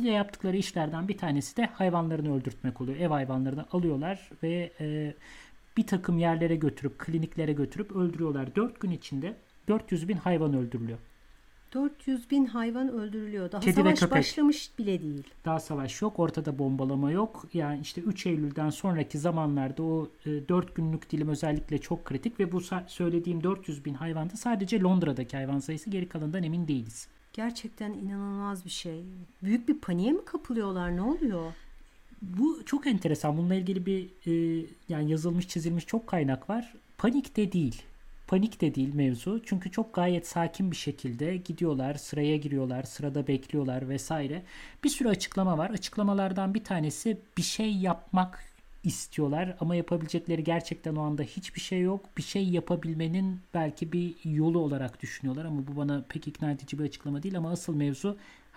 Diye 0.03 0.13
yaptıkları 0.13 0.57
işlerden 0.57 1.09
bir 1.09 1.19
tanesi 1.19 1.57
de 1.57 1.67
hayvanlarını 1.67 2.37
öldürtmek 2.37 2.81
oluyor. 2.81 2.99
Ev 2.99 3.09
hayvanlarını 3.09 3.67
alıyorlar 3.73 4.31
ve 4.43 4.73
e, 4.81 5.15
bir 5.77 5.87
takım 5.87 6.19
yerlere 6.19 6.57
götürüp, 6.57 6.99
kliniklere 6.99 7.53
götürüp 7.53 7.93
öldürüyorlar. 7.93 8.57
4 8.57 8.81
gün 8.81 8.91
içinde 8.91 9.37
400 9.69 10.09
bin 10.09 10.17
hayvan 10.17 10.55
öldürülüyor. 10.55 10.99
400 11.73 12.31
bin 12.31 12.47
hayvan 12.47 12.89
öldürülüyor. 12.93 13.53
Daha 13.53 13.61
Kedi 13.61 13.75
savaş 13.75 14.11
başlamış 14.11 14.71
bile 14.79 15.03
değil. 15.03 15.25
Daha 15.45 15.61
savaş 15.61 16.03
yok, 16.03 16.19
ortada 16.19 16.59
bombalama 16.59 17.11
yok. 17.11 17.45
Yani 17.55 17.81
işte 17.81 18.01
3 18.01 18.27
Eylül'den 18.27 18.71
sonraki 18.71 19.19
zamanlarda 19.19 19.83
o 19.83 20.09
e, 20.27 20.49
4 20.49 20.75
günlük 20.75 21.11
dilim 21.11 21.29
özellikle 21.29 21.79
çok 21.79 22.05
kritik 22.05 22.41
ve 22.41 22.53
bu 22.53 22.61
söylediğim 22.87 23.43
400 23.43 23.85
bin 23.85 23.95
hayvanda 23.95 24.37
sadece 24.37 24.81
Londra'daki 24.81 25.37
hayvan 25.37 25.59
sayısı 25.59 25.91
geri 25.91 26.09
kalanından 26.09 26.43
emin 26.43 26.69
değiliz. 26.69 27.09
Gerçekten 27.33 27.93
inanılmaz 27.93 28.65
bir 28.65 28.71
şey. 28.71 29.05
Büyük 29.43 29.69
bir 29.69 29.79
paniğe 29.79 30.13
mi 30.13 30.25
kapılıyorlar? 30.25 30.97
Ne 30.97 31.03
oluyor? 31.03 31.53
Bu 32.23 32.63
çok 32.67 32.87
enteresan. 32.87 33.37
Bununla 33.37 33.55
ilgili 33.55 33.87
bir 33.87 34.09
e, 34.27 34.67
yani 34.89 35.11
yazılmış 35.11 35.49
çizilmiş 35.49 35.87
çok 35.87 36.07
kaynak 36.07 36.51
var. 36.51 36.75
Panik 36.99 37.37
de 37.37 37.53
değil. 37.53 37.83
Panik 38.27 38.61
de 38.61 38.75
değil 38.75 38.95
mevzu. 38.95 39.43
Çünkü 39.47 39.71
çok 39.71 39.95
gayet 39.95 40.29
sakin 40.29 40.71
bir 40.71 40.77
şekilde 40.77 41.37
gidiyorlar, 41.37 41.95
sıraya 41.95 42.37
giriyorlar, 42.37 42.83
sırada 42.83 43.27
bekliyorlar 43.27 43.89
vesaire. 43.89 44.43
Bir 44.85 44.89
sürü 44.89 45.09
açıklama 45.09 45.59
var. 45.59 45.71
Açıklamalardan 45.71 46.55
bir 46.55 46.65
tanesi 46.65 47.19
bir 47.37 47.43
şey 47.43 47.77
yapmak 47.77 48.45
istiyorlar 48.85 49.57
ama 49.61 49.77
yapabilecekleri 49.77 50.45
gerçekten 50.45 50.97
o 50.97 51.03
anda 51.03 51.23
hiçbir 51.23 51.61
şey 51.61 51.81
yok. 51.81 52.05
Bir 52.19 52.23
şey 52.23 52.49
yapabilmenin 52.49 53.41
belki 53.55 53.93
bir 53.93 54.15
yolu 54.25 54.59
olarak 54.59 55.03
düşünüyorlar 55.03 55.45
ama 55.45 55.67
bu 55.67 55.77
bana 55.77 56.05
pek 56.09 56.29
ikna 56.29 56.51
edici 56.51 56.79
bir 56.79 56.85
açıklama 56.85 57.23
değil 57.23 57.39
ama 57.39 57.51
asıl 57.51 57.75
mevzu 57.75 58.17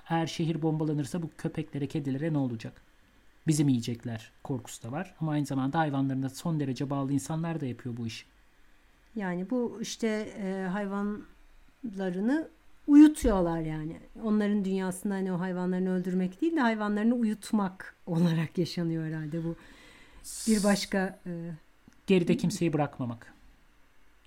eğer 0.09 0.27
şehir 0.27 0.61
bombalanırsa 0.61 1.21
bu 1.21 1.29
köpeklere, 1.37 1.87
kedilere 1.87 2.33
ne 2.33 2.37
olacak? 2.37 2.88
Bizim 3.49 3.67
yiyecekler 3.67 4.31
korkusu 4.43 4.83
da 4.83 4.91
var 4.91 5.15
ama 5.19 5.31
aynı 5.31 5.45
zamanda 5.45 5.79
hayvanlarına 5.79 6.29
son 6.29 6.59
derece 6.59 6.89
bağlı 6.89 7.13
insanlar 7.13 7.61
da 7.61 7.65
yapıyor 7.65 7.97
bu 7.97 8.07
işi. 8.07 8.25
Yani 9.15 9.49
bu 9.49 9.77
işte 9.81 10.07
e, 10.37 10.67
hayvanlarını 10.67 12.47
uyutuyorlar 12.87 13.59
yani. 13.59 13.99
Onların 14.23 14.65
dünyasında 14.65 15.13
hani 15.13 15.31
o 15.31 15.39
hayvanlarını 15.39 15.95
öldürmek 15.95 16.41
değil 16.41 16.55
de 16.55 16.59
hayvanlarını 16.59 17.15
uyutmak 17.15 17.95
olarak 18.05 18.57
yaşanıyor 18.57 19.05
herhalde 19.05 19.43
bu. 19.43 19.55
Bir 20.47 20.63
başka 20.63 21.19
e, 21.25 21.31
geride 22.07 22.37
kimseyi 22.37 22.73
bırakmamak. 22.73 23.33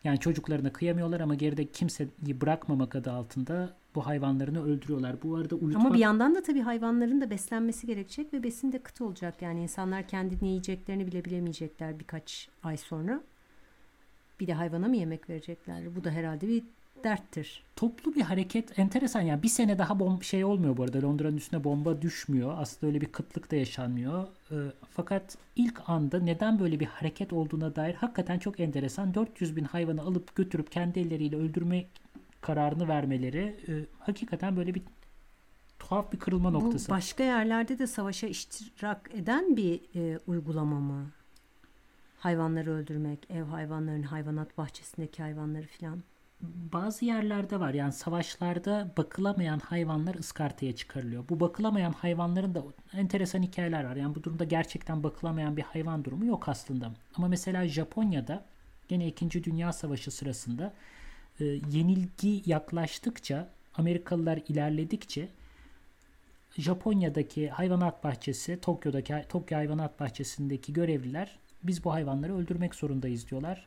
Yani 0.05 0.19
çocuklarına 0.19 0.73
kıyamıyorlar 0.73 1.21
ama 1.21 1.35
geride 1.35 1.65
kimseyi 1.65 2.41
bırakmamak 2.41 2.97
adı 2.97 3.13
altında 3.13 3.77
bu 3.95 4.07
hayvanlarını 4.07 4.65
öldürüyorlar. 4.65 5.23
Bu 5.23 5.37
arada 5.37 5.55
uyutmak... 5.55 5.87
Ama 5.87 5.95
bir 5.95 5.99
yandan 5.99 6.35
da 6.35 6.43
tabii 6.43 6.61
hayvanların 6.61 7.21
da 7.21 7.31
beslenmesi 7.31 7.87
gerekecek 7.87 8.33
ve 8.33 8.43
besin 8.43 8.73
de 8.73 8.79
kıt 8.79 9.01
olacak. 9.01 9.43
Yani 9.43 9.63
insanlar 9.63 10.09
kendi 10.09 10.39
ne 10.43 10.49
yiyeceklerini 10.49 11.07
bile 11.07 11.25
bilemeyecekler 11.25 11.99
birkaç 11.99 12.49
ay 12.63 12.77
sonra. 12.77 13.23
Bir 14.41 14.47
de 14.47 14.55
hayvana 14.55 14.89
mı 14.89 14.97
yemek 14.97 15.31
verecekler? 15.31 15.97
Bu 15.97 16.05
da 16.05 16.11
herhalde 16.11 16.49
bir 16.49 16.63
derttir. 17.05 17.63
Toplu 17.77 18.15
bir 18.15 18.21
hareket 18.21 18.79
enteresan 18.79 19.21
yani 19.21 19.43
bir 19.43 19.49
sene 19.49 19.79
daha 19.79 20.01
bom 20.01 20.23
şey 20.23 20.45
olmuyor 20.45 20.77
bu 20.77 20.83
arada 20.83 21.03
Londra'nın 21.03 21.37
üstüne 21.37 21.65
bomba 21.65 22.03
düşmüyor. 22.03 22.55
Aslında 22.59 22.87
öyle 22.87 23.01
bir 23.01 23.07
kıtlık 23.07 23.51
da 23.51 23.57
yaşanmıyor. 23.57 24.27
E, 24.51 24.57
fakat 24.91 25.37
ilk 25.57 25.89
anda 25.89 26.21
neden 26.21 26.61
böyle 26.61 26.81
bir 26.81 26.87
hareket 26.87 27.33
olduğuna 27.33 27.77
dair 27.77 27.95
hakikaten 27.95 28.39
çok 28.39 28.61
enteresan. 28.61 29.15
400 29.15 29.57
bin 29.57 29.65
hayvanı 29.65 30.03
alıp 30.03 30.37
götürüp 30.37 30.73
kendi 30.73 31.01
elleriyle 31.01 31.37
öldürmek 31.37 32.02
kararını 32.43 32.89
vermeleri 32.89 33.57
e, 33.69 33.73
hakikaten 33.99 34.57
böyle 34.57 34.75
bir 34.75 34.83
tuhaf 35.79 36.13
bir 36.13 36.19
kırılma 36.19 36.51
noktası. 36.51 36.89
Bu 36.89 36.95
başka 36.95 37.25
yerlerde 37.25 37.79
de 37.79 37.87
savaşa 37.87 38.27
iştirak 38.27 39.11
eden 39.15 39.57
bir 39.57 39.81
e, 39.95 40.19
uygulama 40.27 40.81
mı? 40.81 41.11
Hayvanları 42.19 42.71
öldürmek, 42.71 43.31
ev 43.31 43.45
hayvanlarının 43.45 44.03
hayvanat 44.03 44.59
bahçesindeki 44.59 45.23
hayvanları 45.23 45.67
filan 45.67 46.03
bazı 46.73 47.05
yerlerde 47.05 47.61
var. 47.61 47.75
Yani 47.75 47.93
savaşlarda 47.93 48.93
bakılamayan 48.97 49.59
hayvanlar 49.59 50.15
ıskartaya 50.15 50.77
çıkarılıyor. 50.77 51.29
Bu 51.29 51.41
bakılamayan 51.41 51.93
hayvanların 51.93 52.55
da 52.55 52.63
enteresan 52.93 53.43
hikayeler 53.43 53.85
var. 53.85 53.97
Yani 53.97 54.15
bu 54.15 54.23
durumda 54.25 54.45
gerçekten 54.45 55.03
bakılamayan 55.03 55.57
bir 55.57 55.63
hayvan 55.63 56.05
durumu 56.05 56.27
yok 56.27 56.49
aslında. 56.49 56.93
Ama 57.15 57.29
mesela 57.29 57.69
Japonya'da 57.69 58.45
gene 58.89 59.07
2. 59.07 59.45
Dünya 59.45 59.73
Savaşı 59.73 60.11
sırasında 60.11 60.73
e, 61.41 61.45
yenilgi 61.45 62.43
yaklaştıkça 62.47 63.49
Amerikalılar 63.75 64.41
ilerledikçe 64.49 65.29
Japonya'daki 66.59 67.49
hayvanat 67.49 68.05
bahçesi, 68.05 68.61
Tokyo'daki 68.61 69.15
Tokyo 69.29 69.59
Hayvanat 69.59 70.01
Bahçesi'ndeki 70.01 70.73
görevliler 70.73 71.39
biz 71.63 71.85
bu 71.85 71.93
hayvanları 71.93 72.37
öldürmek 72.37 72.75
zorundayız 72.75 73.31
diyorlar. 73.31 73.67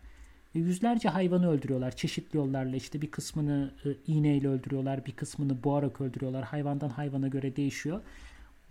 Yüzlerce 0.54 1.10
hayvanı 1.10 1.50
öldürüyorlar. 1.50 1.96
Çeşitli 1.96 2.38
yollarla 2.38 2.76
işte 2.76 3.02
bir 3.02 3.12
kısmını 3.12 3.72
e, 3.86 3.90
iğneyle 4.08 4.48
öldürüyorlar 4.48 5.06
bir 5.06 5.12
kısmını 5.12 5.64
boğarak 5.64 6.02
öldürüyorlar. 6.02 6.44
Hayvandan 6.44 6.90
hayvana 6.90 7.28
göre 7.28 7.56
değişiyor. 7.56 8.02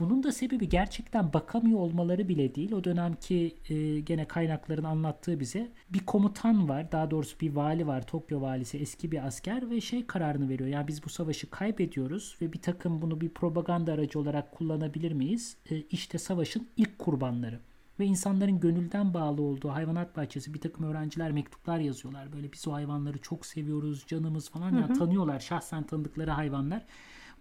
Bunun 0.01 0.23
da 0.23 0.33
sebebi 0.33 0.69
gerçekten 0.69 1.33
bakamıyor 1.33 1.79
olmaları 1.79 2.29
bile 2.29 2.55
değil. 2.55 2.73
O 2.73 2.85
dönemki 2.85 3.57
e, 3.69 4.01
gene 4.01 4.25
kaynakların 4.25 4.85
anlattığı 4.85 5.41
bize 5.41 5.73
bir 5.91 5.99
komutan 5.99 6.69
var. 6.69 6.93
Daha 6.93 7.11
doğrusu 7.11 7.41
bir 7.41 7.53
vali 7.53 7.87
var. 7.87 8.07
Tokyo 8.07 8.41
valisi 8.41 8.79
eski 8.79 9.13
bir 9.13 9.27
asker 9.27 9.71
ve 9.71 9.81
şey 9.81 10.07
kararını 10.07 10.49
veriyor. 10.49 10.69
Yani 10.69 10.89
biz 10.89 11.05
bu 11.05 11.09
savaşı 11.09 11.51
kaybediyoruz 11.51 12.37
ve 12.41 12.53
bir 12.53 12.63
takım 12.63 13.03
bunu 13.03 13.21
bir 13.21 13.29
propaganda 13.29 13.93
aracı 13.93 14.19
olarak 14.19 14.53
kullanabilir 14.53 15.13
miyiz? 15.13 15.57
E, 15.71 15.77
işte 15.77 16.19
savaşın 16.19 16.69
ilk 16.77 16.99
kurbanları 16.99 17.61
ve 18.01 18.05
insanların 18.07 18.61
gönülden 18.61 19.15
bağlı 19.15 19.43
olduğu 19.43 19.69
hayvanat 19.69 20.17
bahçesi 20.17 20.55
bir 20.55 20.61
takım 20.61 20.85
öğrenciler 20.85 21.33
mektuplar 21.33 21.79
yazıyorlar. 21.79 22.33
Böyle 22.33 22.53
biz 22.53 22.69
o 22.69 22.73
hayvanları 22.73 23.19
çok 23.19 23.47
seviyoruz, 23.47 24.05
canımız 24.07 24.51
falan 24.51 24.73
hı 24.73 24.77
hı. 24.77 24.81
ya 24.81 24.93
tanıyorlar 24.93 25.41
şahsen 25.41 25.83
tanıdıkları 25.83 26.31
hayvanlar. 26.31 26.85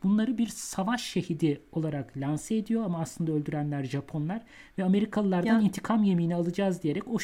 Bunları 0.03 0.37
bir 0.37 0.47
savaş 0.47 1.03
şehidi 1.03 1.61
olarak 1.71 2.17
lanse 2.17 2.55
ediyor 2.55 2.83
ama 2.83 2.99
aslında 2.99 3.31
öldürenler 3.31 3.83
Japonlar 3.83 4.41
ve 4.77 4.83
Amerikalılardan 4.83 5.59
ya. 5.59 5.61
intikam 5.61 6.03
yemini 6.03 6.35
alacağız 6.35 6.83
diyerek 6.83 7.07
o 7.07 7.17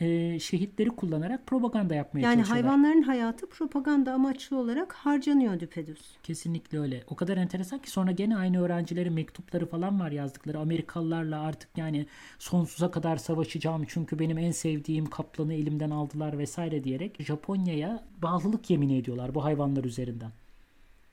e, 0.00 0.38
şehitleri 0.38 0.90
kullanarak 0.90 1.46
propaganda 1.46 1.94
yapmaya 1.94 2.20
yani 2.20 2.34
çalışıyorlar. 2.34 2.56
Yani 2.56 2.70
hayvanların 2.70 3.02
hayatı 3.02 3.48
propaganda 3.48 4.12
amaçlı 4.12 4.58
olarak 4.58 4.92
harcanıyor 4.92 5.60
düpedüz. 5.60 6.00
Kesinlikle 6.22 6.80
öyle. 6.80 7.04
O 7.08 7.16
kadar 7.16 7.36
enteresan 7.36 7.78
ki 7.78 7.90
sonra 7.90 8.12
gene 8.12 8.36
aynı 8.36 8.62
öğrencilerin 8.62 9.12
mektupları 9.12 9.66
falan 9.66 10.00
var 10.00 10.10
yazdıkları. 10.10 10.58
Amerikalılarla 10.58 11.40
artık 11.40 11.78
yani 11.78 12.06
sonsuza 12.38 12.90
kadar 12.90 13.16
savaşacağım 13.16 13.84
çünkü 13.88 14.18
benim 14.18 14.38
en 14.38 14.50
sevdiğim 14.50 15.06
kaplanı 15.06 15.54
elimden 15.54 15.90
aldılar 15.90 16.38
vesaire 16.38 16.84
diyerek 16.84 17.22
Japonya'ya 17.22 18.04
bağlılık 18.22 18.70
yemin 18.70 18.90
ediyorlar 18.90 19.34
bu 19.34 19.44
hayvanlar 19.44 19.84
üzerinden. 19.84 20.30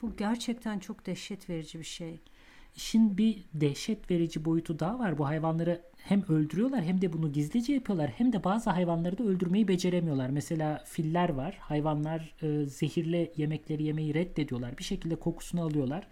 Bu 0.02 0.16
gerçekten 0.16 0.78
çok 0.78 1.06
dehşet 1.06 1.50
verici 1.50 1.78
bir 1.78 1.84
şey. 1.84 2.20
İşin 2.76 3.18
bir 3.18 3.44
dehşet 3.54 4.10
verici 4.10 4.44
boyutu 4.44 4.78
daha 4.78 4.98
var. 4.98 5.18
Bu 5.18 5.26
hayvanları 5.26 5.82
hem 5.96 6.22
öldürüyorlar 6.28 6.84
hem 6.84 7.00
de 7.00 7.12
bunu 7.12 7.32
gizlice 7.32 7.72
yapıyorlar. 7.72 8.10
Hem 8.10 8.32
de 8.32 8.44
bazı 8.44 8.70
hayvanları 8.70 9.18
da 9.18 9.24
öldürmeyi 9.24 9.68
beceremiyorlar. 9.68 10.30
Mesela 10.30 10.84
filler 10.86 11.28
var. 11.28 11.56
Hayvanlar 11.60 12.34
e, 12.42 12.66
zehirli 12.66 13.32
yemekleri 13.36 13.82
yemeyi 13.82 14.14
reddediyorlar. 14.14 14.78
Bir 14.78 14.84
şekilde 14.84 15.16
kokusunu 15.16 15.62
alıyorlar. 15.62 16.08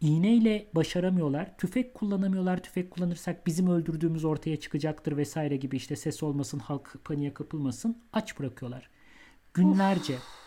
İğneyle 0.00 0.66
başaramıyorlar. 0.74 1.58
Tüfek 1.58 1.94
kullanamıyorlar. 1.94 2.62
Tüfek 2.62 2.90
kullanırsak 2.90 3.46
bizim 3.46 3.66
öldürdüğümüz 3.66 4.24
ortaya 4.24 4.56
çıkacaktır 4.56 5.16
vesaire 5.16 5.56
gibi 5.56 5.76
işte 5.76 5.96
ses 5.96 6.22
olmasın, 6.22 6.58
halk 6.58 6.96
paniğe 7.04 7.34
kapılmasın. 7.34 7.98
Aç 8.12 8.38
bırakıyorlar. 8.38 8.90
Günlerce. 9.54 10.14
Of 10.14 10.41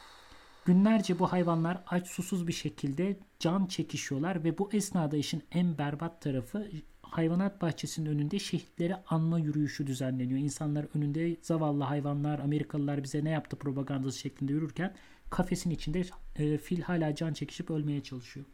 Günlerce 0.66 1.20
bu 1.20 1.32
hayvanlar 1.32 1.84
aç 1.88 2.08
susuz 2.08 2.48
bir 2.48 2.54
şekilde 2.54 3.18
can 3.40 3.66
çekişiyorlar 3.66 4.44
ve 4.44 4.58
bu 4.58 4.70
esnada 4.74 5.18
işin 5.18 5.44
en 5.52 5.78
berbat 5.78 6.22
tarafı 6.22 6.68
hayvanat 7.02 7.62
bahçesinin 7.62 8.10
önünde 8.10 8.40
şehitleri 8.40 8.96
anma 8.96 9.40
yürüyüşü 9.40 9.88
düzenleniyor. 9.88 10.40
İnsanlar 10.40 10.86
önünde 10.96 11.38
zavallı 11.42 11.84
hayvanlar, 11.84 12.40
Amerikalılar 12.40 13.04
bize 13.04 13.24
ne 13.24 13.30
yaptı 13.30 13.56
propagandası 13.56 14.20
şeklinde 14.20 14.54
yürürken 14.54 14.96
kafesin 15.30 15.70
içinde 15.70 16.02
e, 16.36 16.58
fil 16.58 16.82
hala 16.82 17.16
can 17.16 17.34
çekişip 17.34 17.72
ölmeye 17.72 18.04
çalışıyor. 18.04 18.46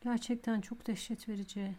Gerçekten 0.00 0.60
çok 0.60 0.86
dehşet 0.86 1.28
verici. 1.28 1.74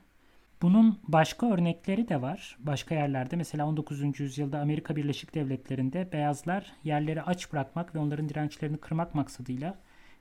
Bunun 0.61 0.99
başka 1.07 1.53
örnekleri 1.53 2.09
de 2.09 2.21
var. 2.21 2.57
Başka 2.59 2.95
yerlerde 2.95 3.35
mesela 3.35 3.67
19. 3.67 4.19
yüzyılda 4.19 4.59
Amerika 4.59 4.95
Birleşik 4.95 5.35
Devletleri'nde 5.35 6.11
beyazlar 6.11 6.71
yerleri 6.83 7.21
aç 7.21 7.51
bırakmak 7.53 7.95
ve 7.95 7.99
onların 7.99 8.29
dirençlerini 8.29 8.77
kırmak 8.77 9.15
maksadıyla 9.15 9.77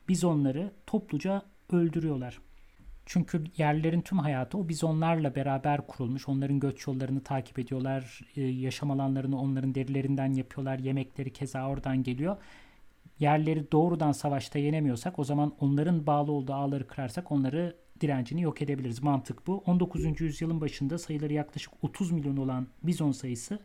bizonları 0.09 0.71
topluca 0.87 1.43
öldürüyorlar. 1.73 2.39
Çünkü 3.07 3.45
yerlerin 3.57 4.01
tüm 4.01 4.19
hayatı 4.19 4.59
o 4.59 4.69
bizonlarla 4.69 5.35
beraber 5.35 5.87
kurulmuş. 5.87 6.29
Onların 6.29 6.61
göç 6.61 6.87
yollarını 6.87 7.23
takip 7.23 7.59
ediyorlar. 7.59 8.21
E, 8.37 8.43
yaşam 8.43 8.91
alanlarını 8.91 9.41
onların 9.41 9.75
derilerinden 9.75 10.33
yapıyorlar. 10.33 10.79
Yemekleri 10.79 11.33
keza 11.33 11.69
oradan 11.69 12.03
geliyor. 12.03 12.37
Yerleri 13.19 13.73
doğrudan 13.73 14.13
savaşta 14.13 14.59
yenemiyorsak 14.59 15.19
o 15.19 15.25
zaman 15.25 15.55
onların 15.61 16.07
bağlı 16.07 16.33
olduğu 16.33 16.55
ağları 16.55 16.87
kırarsak 16.87 17.33
onları 17.33 17.77
direncini 18.01 18.43
yok 18.43 18.63
edebiliriz. 18.63 19.03
Mantık 19.03 19.47
bu. 19.47 19.63
19. 19.67 20.21
yüzyılın 20.21 20.61
başında 20.61 20.99
sayıları 20.99 21.33
yaklaşık 21.33 21.73
30 21.83 22.11
milyon 22.11 22.37
olan 22.37 22.67
bizon 22.83 23.13
sayısı 23.13 23.59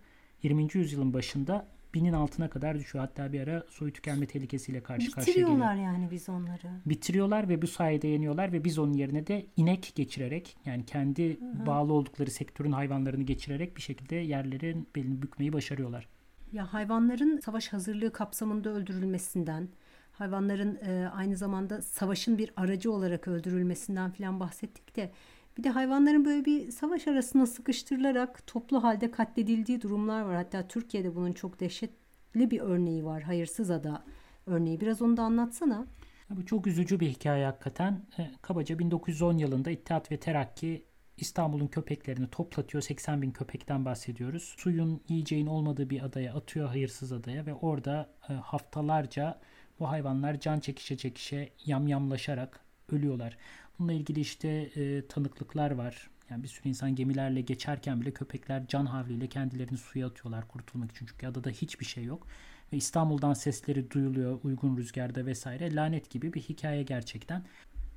20. 0.43 0.67
yüzyılın 0.73 1.13
başında 1.13 1.67
binin 1.93 2.13
altına 2.13 2.49
kadar 2.49 2.79
düşüyor. 2.79 3.05
Hatta 3.05 3.33
bir 3.33 3.39
ara 3.39 3.63
soy 3.69 3.91
tükenme 3.91 4.25
tehlikesiyle 4.25 4.83
karşı 4.83 5.11
karşıya 5.11 5.33
geliyor. 5.33 5.49
Bitiriyorlar 5.49 5.75
yani 5.75 6.11
bizonları. 6.11 6.71
Bitiriyorlar 6.85 7.49
ve 7.49 7.61
bu 7.61 7.67
sayede 7.67 8.07
yeniyorlar 8.07 8.51
ve 8.51 8.63
bizonun 8.63 8.93
yerine 8.93 9.27
de 9.27 9.45
inek 9.57 9.91
geçirerek 9.95 10.57
yani 10.65 10.85
kendi 10.85 11.39
Hı-hı. 11.39 11.65
bağlı 11.65 11.93
oldukları 11.93 12.31
sektörün 12.31 12.71
hayvanlarını 12.71 13.23
geçirerek 13.23 13.77
bir 13.77 13.81
şekilde 13.81 14.15
yerlerin 14.15 14.87
belini 14.95 15.21
bükmeyi 15.21 15.53
başarıyorlar. 15.53 16.07
Ya 16.51 16.73
hayvanların 16.73 17.39
savaş 17.39 17.73
hazırlığı 17.73 18.11
kapsamında 18.11 18.69
öldürülmesinden, 18.69 19.69
hayvanların 20.17 20.75
e, 20.75 21.09
aynı 21.13 21.37
zamanda 21.37 21.81
savaşın 21.81 22.37
bir 22.37 22.51
aracı 22.55 22.91
olarak 22.91 23.27
öldürülmesinden 23.27 24.11
falan 24.11 24.39
bahsettik 24.39 24.95
de 24.95 25.11
bir 25.57 25.63
de 25.63 25.69
hayvanların 25.69 26.25
böyle 26.25 26.45
bir 26.45 26.71
savaş 26.71 27.07
arasına 27.07 27.45
sıkıştırılarak 27.45 28.47
toplu 28.47 28.83
halde 28.83 29.11
katledildiği 29.11 29.81
durumlar 29.81 30.21
var. 30.21 30.35
Hatta 30.35 30.67
Türkiye'de 30.67 31.15
bunun 31.15 31.33
çok 31.33 31.59
dehşetli 31.59 32.51
bir 32.51 32.59
örneği 32.59 33.05
var. 33.05 33.23
Hayırsız 33.23 33.71
ada 33.71 34.03
örneği. 34.45 34.81
Biraz 34.81 35.01
onu 35.01 35.17
da 35.17 35.23
anlatsana. 35.23 35.87
Bu 36.29 36.45
çok 36.45 36.67
üzücü 36.67 36.99
bir 36.99 37.09
hikaye 37.09 37.45
hakikaten. 37.45 38.01
E, 38.19 38.31
kabaca 38.41 38.79
1910 38.79 39.37
yılında 39.37 39.71
İttihat 39.71 40.11
ve 40.11 40.17
Terakki 40.17 40.85
İstanbul'un 41.17 41.67
köpeklerini 41.67 42.27
toplatıyor. 42.27 42.81
80 42.81 43.21
bin 43.21 43.31
köpekten 43.31 43.85
bahsediyoruz. 43.85 44.55
Suyun, 44.57 45.01
yiyeceğin 45.07 45.47
olmadığı 45.47 45.89
bir 45.89 46.01
adaya 46.01 46.33
atıyor, 46.33 46.67
hayırsız 46.67 47.11
adaya 47.11 47.45
ve 47.45 47.53
orada 47.53 48.09
e, 48.29 48.33
haftalarca 48.33 49.39
bu 49.79 49.89
hayvanlar 49.89 50.39
can 50.39 50.59
çekişe 50.59 50.97
çekişe 50.97 51.49
yamyamlaşarak 51.65 52.59
ölüyorlar. 52.91 53.37
Bununla 53.79 53.93
ilgili 53.93 54.19
işte 54.19 54.47
e, 54.49 55.07
tanıklıklar 55.07 55.71
var. 55.71 56.09
Yani 56.29 56.43
bir 56.43 56.47
sürü 56.47 56.69
insan 56.69 56.95
gemilerle 56.95 57.41
geçerken 57.41 58.01
bile 58.01 58.11
köpekler 58.11 58.67
can 58.67 58.85
havliyle 58.85 59.27
kendilerini 59.27 59.77
suya 59.77 60.07
atıyorlar 60.07 60.47
kurtulmak 60.47 60.91
için. 60.91 61.05
Çünkü 61.05 61.27
adada 61.27 61.49
hiçbir 61.49 61.85
şey 61.85 62.03
yok. 62.03 62.27
Ve 62.73 62.77
İstanbul'dan 62.77 63.33
sesleri 63.33 63.91
duyuluyor 63.91 64.39
uygun 64.43 64.77
rüzgarda 64.77 65.25
vesaire. 65.25 65.75
Lanet 65.75 66.09
gibi 66.09 66.33
bir 66.33 66.41
hikaye 66.41 66.83
gerçekten. 66.83 67.43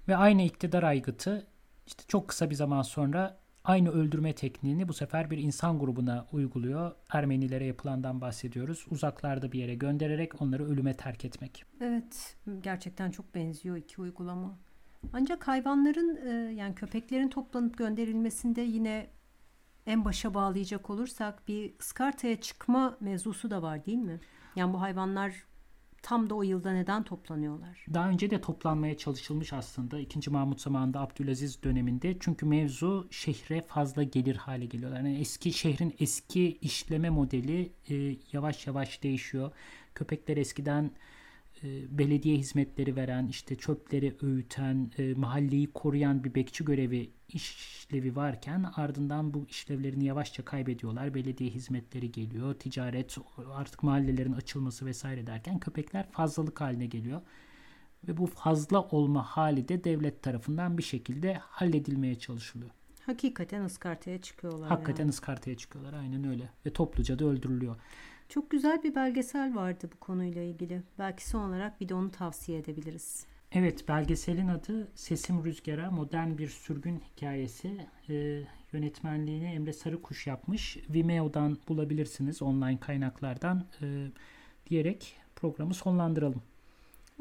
Ve 0.08 0.16
aynı 0.16 0.42
iktidar 0.42 0.82
aygıtı 0.82 1.46
işte 1.86 2.02
çok 2.08 2.28
kısa 2.28 2.50
bir 2.50 2.54
zaman 2.54 2.82
sonra 2.82 3.38
aynı 3.64 3.90
öldürme 3.90 4.34
tekniğini 4.34 4.88
bu 4.88 4.92
sefer 4.92 5.30
bir 5.30 5.38
insan 5.38 5.78
grubuna 5.78 6.26
uyguluyor. 6.32 6.92
Ermenilere 7.12 7.64
yapılandan 7.64 8.20
bahsediyoruz. 8.20 8.86
Uzaklarda 8.90 9.52
bir 9.52 9.58
yere 9.58 9.74
göndererek 9.74 10.42
onları 10.42 10.68
ölüme 10.68 10.96
terk 10.96 11.24
etmek. 11.24 11.64
Evet, 11.80 12.36
gerçekten 12.60 13.10
çok 13.10 13.34
benziyor 13.34 13.76
iki 13.76 14.00
uygulama. 14.00 14.58
Ancak 15.12 15.48
hayvanların 15.48 16.16
e, 16.26 16.52
yani 16.52 16.74
köpeklerin 16.74 17.28
toplanıp 17.28 17.78
gönderilmesinde 17.78 18.60
yine 18.60 19.06
en 19.86 20.04
başa 20.04 20.34
bağlayacak 20.34 20.90
olursak 20.90 21.48
bir 21.48 21.72
ıskartaya 21.80 22.40
çıkma 22.40 22.96
mevzusu 23.00 23.50
da 23.50 23.62
var 23.62 23.86
değil 23.86 23.98
mi? 23.98 24.20
Yani 24.56 24.72
bu 24.72 24.80
hayvanlar 24.80 25.47
tam 26.02 26.30
da 26.30 26.34
o 26.34 26.42
yılda 26.42 26.72
neden 26.72 27.02
toplanıyorlar? 27.02 27.86
Daha 27.94 28.08
önce 28.08 28.30
de 28.30 28.40
toplanmaya 28.40 28.96
çalışılmış 28.96 29.52
aslında. 29.52 29.98
2. 29.98 30.30
Mahmut 30.30 30.60
zamanında 30.60 31.00
Abdülaziz 31.00 31.62
döneminde. 31.62 32.16
Çünkü 32.20 32.46
mevzu 32.46 33.08
şehre 33.10 33.62
fazla 33.62 34.02
gelir 34.02 34.36
hale 34.36 34.66
geliyorlar. 34.66 34.98
Yani 34.98 35.18
eski 35.18 35.52
şehrin 35.52 35.94
eski 36.00 36.58
işleme 36.58 37.10
modeli 37.10 37.72
e, 37.90 38.16
yavaş 38.32 38.66
yavaş 38.66 39.02
değişiyor. 39.02 39.52
Köpekler 39.94 40.36
eskiden 40.36 40.90
e, 41.64 41.98
belediye 41.98 42.36
hizmetleri 42.36 42.96
veren, 42.96 43.26
işte 43.26 43.56
çöpleri 43.56 44.16
öğüten, 44.22 44.90
e, 44.98 45.14
mahalleyi 45.14 45.72
koruyan 45.72 46.24
bir 46.24 46.34
bekçi 46.34 46.64
görevi 46.64 47.10
işlevi 47.28 48.16
varken 48.16 48.66
ardından 48.76 49.34
bu 49.34 49.46
işlevlerini 49.48 50.04
yavaşça 50.04 50.44
kaybediyorlar. 50.44 51.14
Belediye 51.14 51.50
hizmetleri 51.50 52.12
geliyor, 52.12 52.54
ticaret, 52.54 53.18
artık 53.52 53.82
mahallelerin 53.82 54.32
açılması 54.32 54.86
vesaire 54.86 55.26
derken 55.26 55.58
köpekler 55.58 56.10
fazlalık 56.10 56.60
haline 56.60 56.86
geliyor. 56.86 57.20
Ve 58.08 58.16
bu 58.16 58.26
fazla 58.26 58.82
olma 58.82 59.22
hali 59.22 59.68
de 59.68 59.84
devlet 59.84 60.22
tarafından 60.22 60.78
bir 60.78 60.82
şekilde 60.82 61.34
halledilmeye 61.34 62.18
çalışılıyor. 62.18 62.70
Hakikaten 63.06 63.64
ıskartaya 63.64 64.20
çıkıyorlar. 64.20 64.68
Hakikaten 64.68 65.04
yani. 65.04 65.10
ıskartaya 65.10 65.56
çıkıyorlar 65.56 65.92
aynen 65.92 66.28
öyle. 66.28 66.50
Ve 66.66 66.72
topluca 66.72 67.18
da 67.18 67.24
öldürülüyor. 67.24 67.76
Çok 68.28 68.50
güzel 68.50 68.82
bir 68.82 68.94
belgesel 68.94 69.54
vardı 69.54 69.90
bu 69.92 70.00
konuyla 70.00 70.42
ilgili. 70.42 70.82
Belki 70.98 71.28
son 71.28 71.48
olarak 71.48 71.80
bir 71.80 71.88
de 71.88 71.94
onu 71.94 72.10
tavsiye 72.10 72.58
edebiliriz. 72.58 73.26
Evet 73.52 73.88
belgeselin 73.88 74.48
adı 74.48 74.88
Sesim 74.94 75.44
Rüzgara 75.44 75.90
Modern 75.90 76.38
Bir 76.38 76.48
Sürgün 76.48 77.00
Hikayesi. 77.00 77.86
Ee, 78.08 78.42
yönetmenliğini 78.72 79.44
Emre 79.44 79.72
Sarıkuş 79.72 80.26
yapmış. 80.26 80.78
Vimeo'dan 80.88 81.58
bulabilirsiniz 81.68 82.42
online 82.42 82.80
kaynaklardan 82.80 83.64
ee, 83.82 84.06
diyerek 84.70 85.16
programı 85.36 85.74
sonlandıralım. 85.74 86.42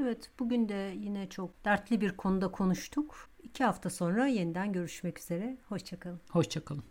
Evet 0.02 0.32
bugün 0.40 0.70
de 0.70 0.94
yine 0.98 1.30
çok 1.30 1.66
dertli 1.66 2.02
bir 2.02 2.18
konuda 2.18 2.52
konuştuk. 2.52 3.30
İki 3.44 3.64
hafta 3.64 3.90
sonra 3.90 4.28
yeniden 4.28 4.74
görüşmek 4.74 5.20
üzere. 5.20 5.58
Hoşçakalın. 5.70 6.20
Hoşçakalın. 6.30 6.84